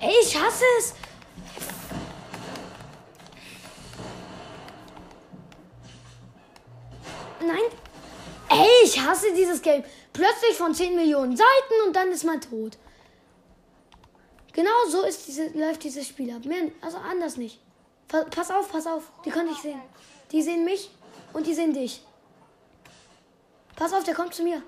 Ey, 0.00 0.14
ich 0.22 0.36
hasse 0.36 0.64
es! 0.78 0.94
Nein, 7.40 7.62
ich 8.86 9.00
hasse 9.00 9.26
dieses 9.34 9.60
Game. 9.62 9.82
Plötzlich 10.12 10.54
von 10.56 10.72
10 10.74 10.94
Millionen 10.94 11.36
Seiten 11.36 11.76
und 11.86 11.94
dann 11.96 12.08
ist 12.10 12.24
man 12.24 12.40
tot. 12.40 12.78
Genau 14.52 14.70
so 14.88 15.02
ist 15.02 15.26
diese, 15.26 15.48
läuft 15.58 15.82
dieses 15.84 16.06
Spiel 16.06 16.30
ab. 16.34 16.44
Mehr, 16.44 16.70
also 16.80 16.96
anders 16.98 17.36
nicht. 17.36 17.60
Pa- 18.08 18.24
Pass 18.30 18.50
auf, 18.50 18.70
pass 18.70 18.86
auf. 18.86 19.02
Die 19.24 19.30
können 19.30 19.48
dich 19.48 19.58
sehen. 19.58 19.80
Die 20.30 20.40
sehen 20.42 20.64
mich 20.64 20.90
und 21.32 21.46
die 21.46 21.54
sehen 21.54 21.72
dich. 21.74 22.02
Pass 23.74 23.92
auf, 23.92 24.04
der 24.04 24.14
kommt 24.14 24.34
zu 24.34 24.42
mir. 24.44 24.62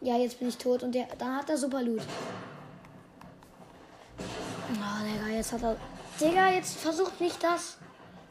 Ja, 0.00 0.16
jetzt 0.16 0.38
bin 0.38 0.48
ich 0.48 0.56
tot 0.56 0.82
und 0.82 0.92
der, 0.94 1.06
dann 1.18 1.36
hat 1.36 1.50
er 1.50 1.56
super 1.58 1.82
Loot. 1.82 2.02
Oh, 4.18 5.04
Digga, 5.04 5.28
jetzt 5.36 5.52
hat 5.52 5.62
er. 5.62 5.76
Digga, 6.20 6.50
jetzt 6.50 6.76
versucht 6.78 7.20
nicht 7.20 7.42
das. 7.42 7.76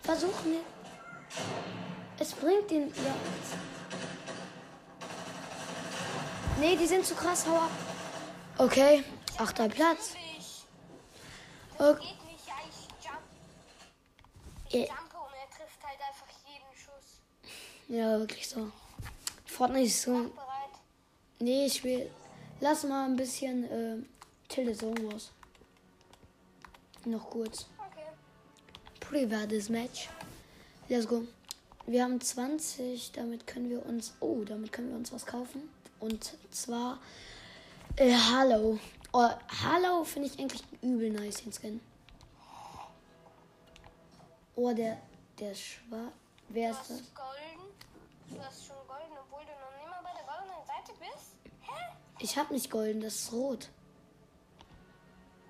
Versuch 0.02 0.44
nicht. 0.46 0.62
Es 2.20 2.32
bringt 2.32 2.70
den. 2.72 2.88
Ja. 2.88 3.14
Nee, 6.60 6.78
die 6.78 6.88
sind 6.88 7.06
zu 7.06 7.16
krass, 7.16 7.46
hau 7.46 7.56
ab. 7.58 7.72
Okay, 8.58 9.04
achter 9.38 9.68
Platz. 9.68 10.16
Okay. 11.78 12.16
Ich 14.70 14.74
und 14.74 14.88
er 14.88 15.50
trifft 15.50 15.84
halt 15.84 16.00
einfach 16.00 16.28
jeden 16.48 16.76
Schuss. 16.76 17.22
Ja, 17.88 18.20
wirklich 18.20 18.48
so. 18.48 18.72
Fortnite 19.46 19.86
ist 19.88 20.02
so. 20.02 20.32
Nee, 21.40 21.66
ich 21.66 21.84
will. 21.84 22.10
Lass 22.62 22.84
mal 22.84 23.06
ein 23.06 23.18
bisschen 23.18 23.64
äh, 23.66 23.98
Tilde 24.48 24.76
Zone 24.76 25.12
Wars. 25.12 25.32
Noch 27.04 27.30
kurz. 27.30 27.68
Okay. 27.78 28.08
Privates 29.00 29.70
Match. 29.70 30.10
Let's 30.88 31.08
go. 31.08 31.28
Wir 31.86 32.04
haben 32.04 32.20
20, 32.20 33.12
damit 33.12 33.46
können 33.46 33.70
wir 33.70 33.86
uns. 33.86 34.14
Oh, 34.22 34.44
damit 34.46 34.72
können 34.72 34.90
wir 34.90 34.96
uns 34.96 35.12
was 35.12 35.26
kaufen. 35.26 35.70
Und 36.06 36.38
zwar. 36.52 37.00
Äh, 37.96 38.14
Hallo. 38.14 38.78
Oh, 39.12 39.30
Hallo 39.64 40.04
finde 40.04 40.28
ich 40.28 40.40
eigentlich 40.40 40.64
übel 40.84 41.10
nice, 41.10 41.38
den 41.44 41.52
Skin. 41.52 41.82
Oh, 44.56 44.72
der. 44.72 45.02
Der 45.40 45.52
ist 45.54 45.62
schwarz. 45.62 46.12
Wer 46.50 46.70
Du 46.70 46.78
ist 46.80 46.90
das? 46.92 46.98
hast 47.00 47.16
golden. 47.16 47.66
Du 48.30 48.40
hast 48.40 48.66
schon 48.68 48.76
golden, 48.88 49.18
obwohl 49.20 49.42
du 49.46 49.52
noch 49.52 49.76
nicht 49.76 49.90
mal 49.90 50.04
bei 50.04 50.12
der 50.14 50.28
goldenen 50.32 50.66
Seite 50.68 50.94
bist. 51.00 51.32
Hä? 51.62 51.96
Ich 52.20 52.38
hab 52.38 52.52
nicht 52.52 52.70
golden, 52.70 53.02
das 53.02 53.16
ist 53.16 53.32
rot. 53.34 53.70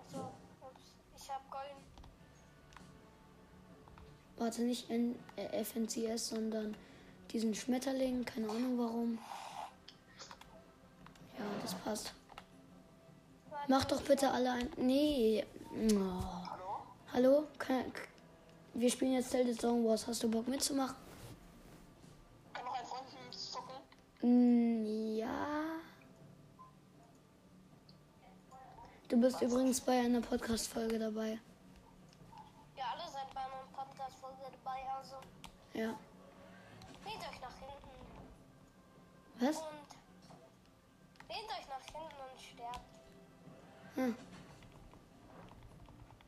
Achso, 0.07 0.31
ups. 0.61 0.85
Ich 1.17 1.29
hab 1.29 1.51
golden. 1.51 1.83
Warte, 4.37 4.61
nicht 4.61 4.89
N 4.89 5.19
äh, 5.35 5.63
FNCS, 5.65 6.29
sondern 6.29 6.77
diesen 7.31 7.53
Schmetterling. 7.53 8.23
Keine 8.23 8.49
Ahnung 8.49 8.77
warum. 8.79 9.19
Ja, 11.37 11.45
das 11.61 11.73
passt. 11.75 12.13
Mach 13.67 13.85
doch 13.85 14.01
bitte 14.01 14.29
alle 14.31 14.51
ein. 14.51 14.69
Nee. 14.77 15.43
Oh. 15.73 16.45
Hallo? 17.13 17.47
Kann, 17.57 17.91
wir 18.73 18.91
spielen 18.91 19.13
jetzt 19.13 19.31
Zelda 19.31 19.53
Zone 19.53 19.87
Wars. 19.87 20.05
Hast 20.05 20.21
du 20.21 20.29
Bock 20.29 20.47
mitzumachen? 20.47 20.95
Kann 22.53 22.65
noch 22.65 22.77
ein 22.77 22.85
Freund 22.85 23.33
zocken? 23.33 23.75
Mm, 24.21 25.15
ja. 25.17 25.65
Du 29.07 29.21
bist 29.21 29.41
übrigens 29.41 29.79
bei 29.81 29.99
einer 29.99 30.21
Podcast-Folge 30.21 30.99
dabei. 30.99 31.39
Ja, 32.75 32.85
alle 32.93 33.09
seid 33.11 33.33
bei 33.33 33.41
meinem 33.41 33.71
Podcast-Folge 33.73 34.43
dabei, 34.43 34.79
also. 34.97 35.15
Ja. 35.73 35.97
Lehnt 37.05 37.21
euch 37.21 37.41
nach 37.41 37.59
hinten. 37.59 37.89
Was? 39.39 39.57
Und. 39.57 39.84
Lehnt 41.35 41.49
euch 41.49 41.67
nach 41.67 41.83
hinten 41.91 42.15
und 42.31 42.39
sterbt. 42.39 42.79
Hm. 43.95 44.15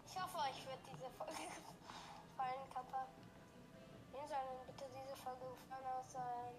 Ich 0.06 0.22
hoffe, 0.22 0.38
euch 0.38 0.66
wird 0.66 0.80
diese 0.86 1.10
Folge 1.18 1.34
gefallen, 2.28 2.70
Kappa. 2.74 3.08
Wem 4.12 4.28
soll 4.28 4.38
denn 4.38 4.76
bitte 4.76 4.90
diese 4.92 5.16
Folge 5.16 5.46
gefallen 5.46 5.86
außer 5.98 6.20
ähm, 6.50 6.56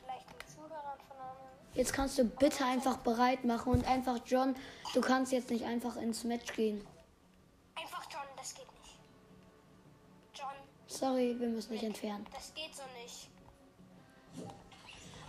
vielleicht 0.00 0.26
den 0.30 0.48
Zuhörern 0.48 0.98
von 1.06 1.16
anderen? 1.18 1.52
Jetzt 1.74 1.92
kannst 1.92 2.18
du 2.18 2.24
bitte 2.24 2.64
einfach 2.64 2.96
bereit 2.98 3.44
machen 3.44 3.72
und 3.74 3.86
einfach 3.86 4.18
John, 4.24 4.56
du 4.94 5.00
kannst 5.02 5.32
jetzt 5.32 5.50
nicht 5.50 5.66
einfach 5.66 5.96
ins 5.96 6.24
Match 6.24 6.54
gehen. 6.54 6.86
Einfach 7.74 8.04
John, 8.10 8.22
das 8.36 8.54
geht 8.54 8.72
nicht. 8.80 8.98
John, 10.34 10.54
Sorry, 10.86 11.38
wir 11.38 11.48
müssen 11.48 11.72
dich 11.72 11.82
entfernen. 11.84 12.26
das 12.32 12.54
geht 12.54 12.74
so 12.74 12.82
nicht. 13.02 13.28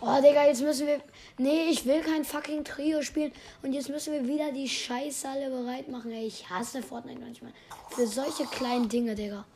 Oh, 0.06 0.20
Digga, 0.20 0.44
jetzt 0.44 0.60
müssen 0.60 0.86
wir. 0.86 1.00
Nee, 1.38 1.70
ich 1.70 1.86
will 1.86 2.02
kein 2.02 2.26
fucking 2.26 2.62
Trio 2.62 3.00
spielen. 3.00 3.32
Und 3.62 3.72
jetzt 3.72 3.88
müssen 3.88 4.12
wir 4.12 4.26
wieder 4.26 4.52
die 4.52 4.68
Scheiße 4.68 5.26
alle 5.26 5.48
bereit 5.48 5.88
machen. 5.88 6.12
Ey, 6.12 6.26
ich 6.26 6.50
hasse 6.50 6.82
Fortnite 6.82 7.20
manchmal. 7.20 7.54
Für 7.88 8.06
solche 8.06 8.44
kleinen 8.44 8.86
Dinge, 8.86 9.14
Digga. 9.14 9.46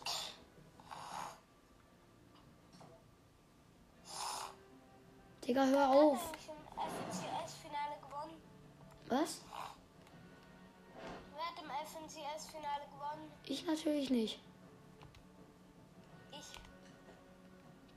Digga, 5.46 5.66
hör 5.66 5.90
auf. 5.90 6.32
Was? 9.08 9.42
Wer 11.34 11.44
hat 11.44 11.62
im 11.62 11.70
FNCS-Finale 11.70 12.84
gewonnen? 12.92 13.30
Ich 13.44 13.66
natürlich 13.66 14.08
nicht. 14.08 14.40
Ich. 16.32 16.60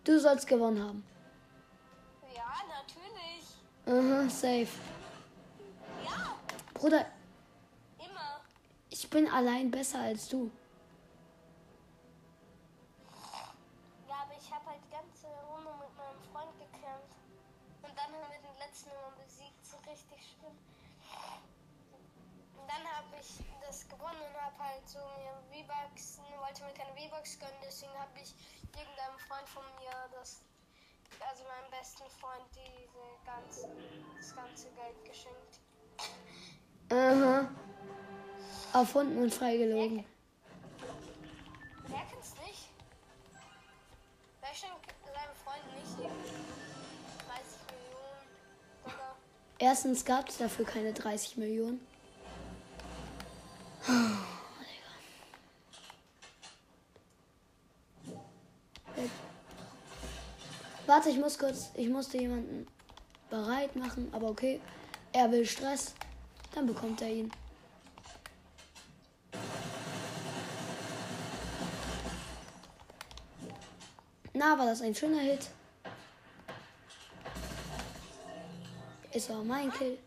Du 0.04 0.20
sollst 0.20 0.48
gewonnen 0.48 0.82
haben. 0.82 1.11
Aha, 3.86 4.30
safe. 4.30 4.68
Ja, 6.04 6.36
Bruder, 6.74 7.06
immer. 7.98 8.42
ich 8.90 9.10
bin 9.10 9.28
allein 9.28 9.72
besser 9.72 10.00
als 10.00 10.30
du. 10.30 10.52
Ja, 14.08 14.16
aber 14.22 14.38
ich 14.40 14.52
habe 14.52 14.66
halt 14.66 14.80
die 14.86 14.92
ganze 14.92 15.28
Runde 15.50 15.72
mit 15.80 15.98
meinem 15.98 16.22
Freund 16.32 16.52
gekämpft. 16.60 17.18
Und 17.82 17.98
dann 17.98 18.06
haben 18.14 18.30
wir 18.30 18.40
den 18.40 18.58
letzten 18.60 18.90
immer 18.92 19.12
besiegt, 19.18 19.66
so 19.66 19.78
richtig 19.90 20.20
schlimm. 20.22 20.58
Und 22.62 22.68
dann 22.70 22.86
habe 22.86 23.18
ich 23.20 23.44
das 23.66 23.90
gewonnen 23.90 24.22
und 24.22 24.42
habe 24.42 24.60
halt 24.60 24.88
so 24.88 25.00
mir 25.18 25.34
V-Bucks, 25.50 26.22
wollte 26.40 26.64
mir 26.64 26.74
keine 26.74 26.94
V-Bucks 26.94 27.40
gönnen, 27.40 27.58
deswegen 27.66 27.94
habe 27.98 28.14
ich 28.22 28.34
irgendeinem 28.78 29.18
Freund 29.28 29.50
von 29.50 29.64
mir 29.80 29.92
das, 30.14 30.42
also 31.30 31.44
meinem 31.44 31.70
besten 31.72 32.04
Freund, 32.20 32.46
diese 32.54 33.02
ganze, 33.26 33.70
das 34.18 34.36
ganze 34.36 34.68
Geld 34.70 35.06
geschenkt. 35.06 35.60
Aha. 36.90 37.50
Erfunden 38.74 39.22
und 39.22 39.34
freigelogen. 39.34 40.06
Wer 41.88 42.00
kennt's 42.10 42.34
nicht? 42.46 42.70
Wer 44.42 44.54
schenkt 44.54 44.94
seinem 45.06 45.36
Freund 45.44 45.66
nicht 45.76 46.00
irgendwie 46.00 46.32
30 47.28 47.60
Millionen 47.72 48.28
Dollar? 48.84 49.16
Erstens 49.60 50.06
gab 50.06 50.30
es 50.30 50.38
dafür 50.38 50.66
keine 50.66 50.94
30 50.94 51.38
Millionen. 51.38 51.86
Warte, 60.92 61.08
ich 61.08 61.18
muss 61.18 61.40
kurz, 61.40 61.70
ich 61.76 61.88
musste 61.88 62.18
jemanden 62.18 62.68
bereit 63.30 63.78
machen, 63.78 64.10
aber 64.12 64.28
okay. 64.28 64.60
Er 65.14 65.32
will 65.32 65.46
Stress, 65.46 65.94
dann 66.54 66.68
bekommt 66.68 67.02
er 67.02 67.08
ihn. 67.08 67.32
Na, 74.34 74.60
war 74.60 74.66
das 74.66 74.82
ein 74.82 74.94
schöner 74.94 75.22
Hit? 75.22 75.50
Ist 79.14 79.32
auch 79.32 79.46
mein 79.46 79.72
Kill. 79.72 79.98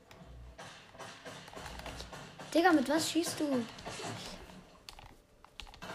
Digga, 2.53 2.73
mit 2.73 2.87
was 2.91 3.11
schießt 3.11 3.41
du? 3.41 3.65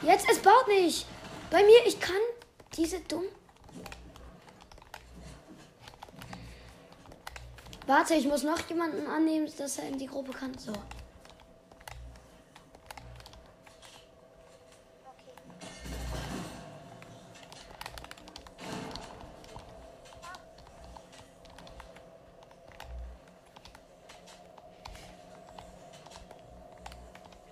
Jetzt, 0.01 0.27
es 0.31 0.39
baut 0.39 0.67
nicht. 0.67 1.05
Bei 1.51 1.63
mir, 1.63 1.85
ich 1.85 1.99
kann 1.99 2.15
diese 2.75 3.01
dumm. 3.01 3.25
Warte, 7.89 8.13
ich 8.13 8.27
muss 8.27 8.43
noch 8.43 8.59
jemanden 8.69 9.07
annehmen, 9.07 9.51
dass 9.57 9.79
er 9.79 9.87
in 9.87 9.97
die 9.97 10.05
Gruppe 10.05 10.31
kann. 10.31 10.55
So. 10.59 10.71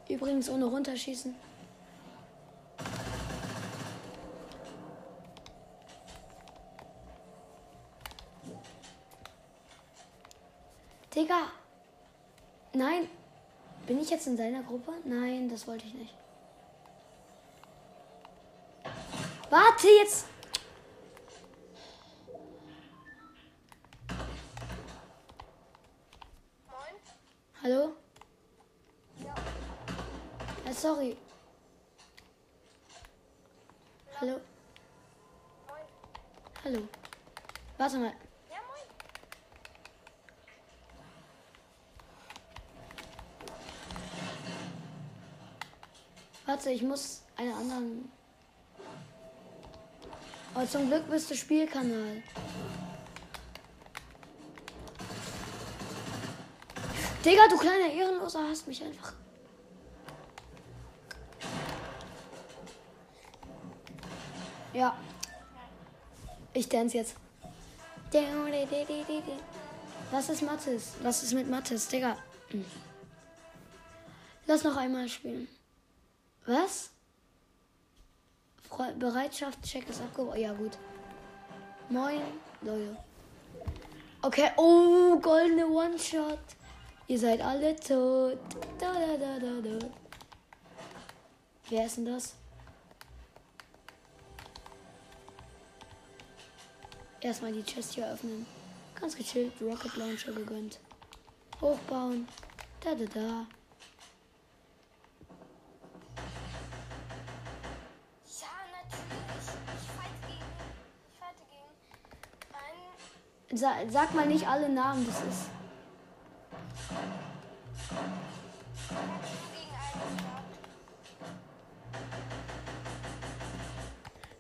Übrigens 0.07 0.51
ohne 0.51 0.65
runterschießen. 0.65 1.33
Digga. 11.18 11.51
Nein. 12.74 13.09
Bin 13.88 13.99
ich 13.99 14.11
jetzt 14.11 14.28
in 14.28 14.38
seiner 14.38 14.61
Gruppe? 14.61 14.93
Nein, 15.03 15.49
das 15.49 15.68
wollte 15.68 15.88
ich 15.88 15.93
nicht. 15.95 16.13
Warte 19.49 19.88
jetzt. 19.88 20.28
Moin. 26.68 26.95
Hallo? 27.63 27.93
Ja. 29.26 29.36
Ja, 30.68 30.74
sorry. 30.74 31.18
Hallo? 34.22 34.39
Hallo. 36.63 36.80
Warte 37.80 37.97
mal. 37.97 38.26
Warte, 46.47 46.71
ich 46.71 46.81
muss 46.81 47.23
einen 47.35 47.51
anderen. 47.51 48.11
Aber 50.53 50.67
zum 50.67 50.87
Glück 50.87 51.09
bist 51.09 51.29
du 51.29 51.35
Spielkanal. 51.35 52.23
Digga, 57.25 57.47
du 57.49 57.57
kleiner 57.57 57.91
Ehrenloser, 57.91 58.47
hast 58.47 58.65
mich 58.65 58.81
einfach. 58.81 59.13
Ja. 64.71 64.97
Ich 66.53 66.69
dance 66.69 66.95
jetzt. 66.95 67.15
Was 70.11 70.29
ist 70.29 70.41
Mathis? 70.43 70.93
Was 71.03 71.23
ist 71.23 71.33
mit 71.33 71.49
Mathis, 71.49 71.89
Digga? 71.89 72.15
Hm. 72.51 72.63
Lass 74.45 74.63
noch 74.63 74.77
einmal 74.77 75.09
spielen. 75.09 75.49
Was? 76.47 76.89
Fre 78.69 78.93
Bereitschaft, 78.93 79.61
check 79.63 79.87
ist 79.89 80.01
abgebaut. 80.01 80.37
Ja, 80.37 80.53
gut. 80.53 80.77
Moin, 81.89 82.21
Leute. 82.61 82.97
Okay, 84.21 84.49
oh, 84.55 85.19
goldene 85.19 85.67
One-Shot. 85.67 86.39
Ihr 87.07 87.19
seid 87.19 87.41
alle 87.41 87.75
tot. 87.75 88.39
Da, 88.79 88.93
da, 88.93 89.17
da, 89.17 89.39
da, 89.39 89.61
da. 89.61 89.87
Wer 91.69 91.85
ist 91.85 91.97
denn 91.97 92.05
das? 92.05 92.35
Erstmal 97.19 97.51
die 97.51 97.63
Chest 97.63 97.93
hier 97.93 98.09
öffnen. 98.09 98.45
Ganz 98.99 99.15
gechillt, 99.15 99.53
Rocket 99.61 99.95
Launcher 99.97 100.31
gegönnt. 100.31 100.79
Hochbauen. 101.59 102.27
Da, 102.81 102.95
da, 102.95 103.05
da. 103.05 103.47
Sa 113.53 113.75
sag 113.89 114.13
mal 114.13 114.27
nicht 114.27 114.47
alle 114.47 114.67
Namen, 114.69 115.05
das 115.05 115.21
ist. 115.21 115.49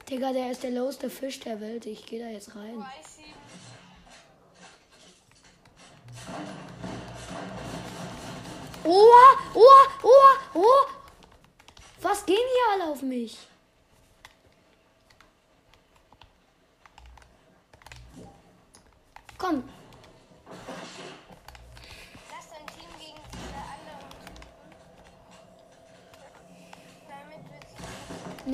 Digga, 0.09 0.31
der 0.33 0.51
ist 0.51 0.63
der 0.63 0.71
loweste 0.71 1.09
Fisch 1.09 1.39
der 1.39 1.59
Welt. 1.61 1.85
Ich 1.85 2.05
gehe 2.05 2.19
da 2.23 2.29
jetzt 2.29 2.55
rein. 2.55 2.85
Oha, 8.83 9.25
oha, 9.53 9.87
oha, 10.03 10.33
oha. 10.53 10.87
Was 12.01 12.25
gehen 12.25 12.37
hier 12.37 12.73
alle 12.73 12.91
auf 12.91 13.01
mich? 13.01 13.37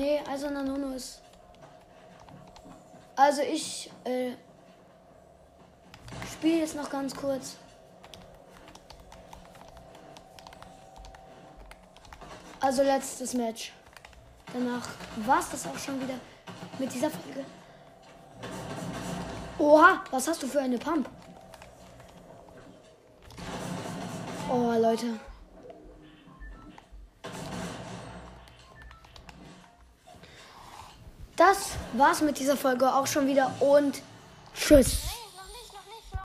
Nee, 0.04 0.20
also 0.30 0.50
Nanono 0.50 0.94
ist. 0.94 1.20
Also 3.16 3.42
ich 3.42 3.90
äh, 4.04 4.32
spiele 6.32 6.58
jetzt 6.58 6.76
noch 6.76 6.90
ganz 6.90 7.14
kurz. 7.14 7.56
Also 12.60 12.82
letztes 12.82 13.34
Match. 13.34 13.72
Danach 14.52 14.88
war 15.26 15.38
es 15.38 15.50
das 15.50 15.66
auch 15.66 15.78
schon 15.78 16.00
wieder 16.00 16.18
mit 16.78 16.92
dieser 16.92 17.10
Folge. 17.10 17.44
Oha, 19.58 20.02
was 20.10 20.28
hast 20.28 20.42
du 20.42 20.46
für 20.46 20.60
eine 20.60 20.78
Pump? 20.78 21.08
Oh, 24.50 24.72
Leute. 24.78 25.18
Das 31.96 32.00
war's 32.00 32.22
mit 32.22 32.40
dieser 32.40 32.56
Folge 32.56 32.92
auch 32.92 33.06
schon 33.06 33.28
wieder 33.28 33.52
und 33.60 34.02
tschüss. 34.52 35.13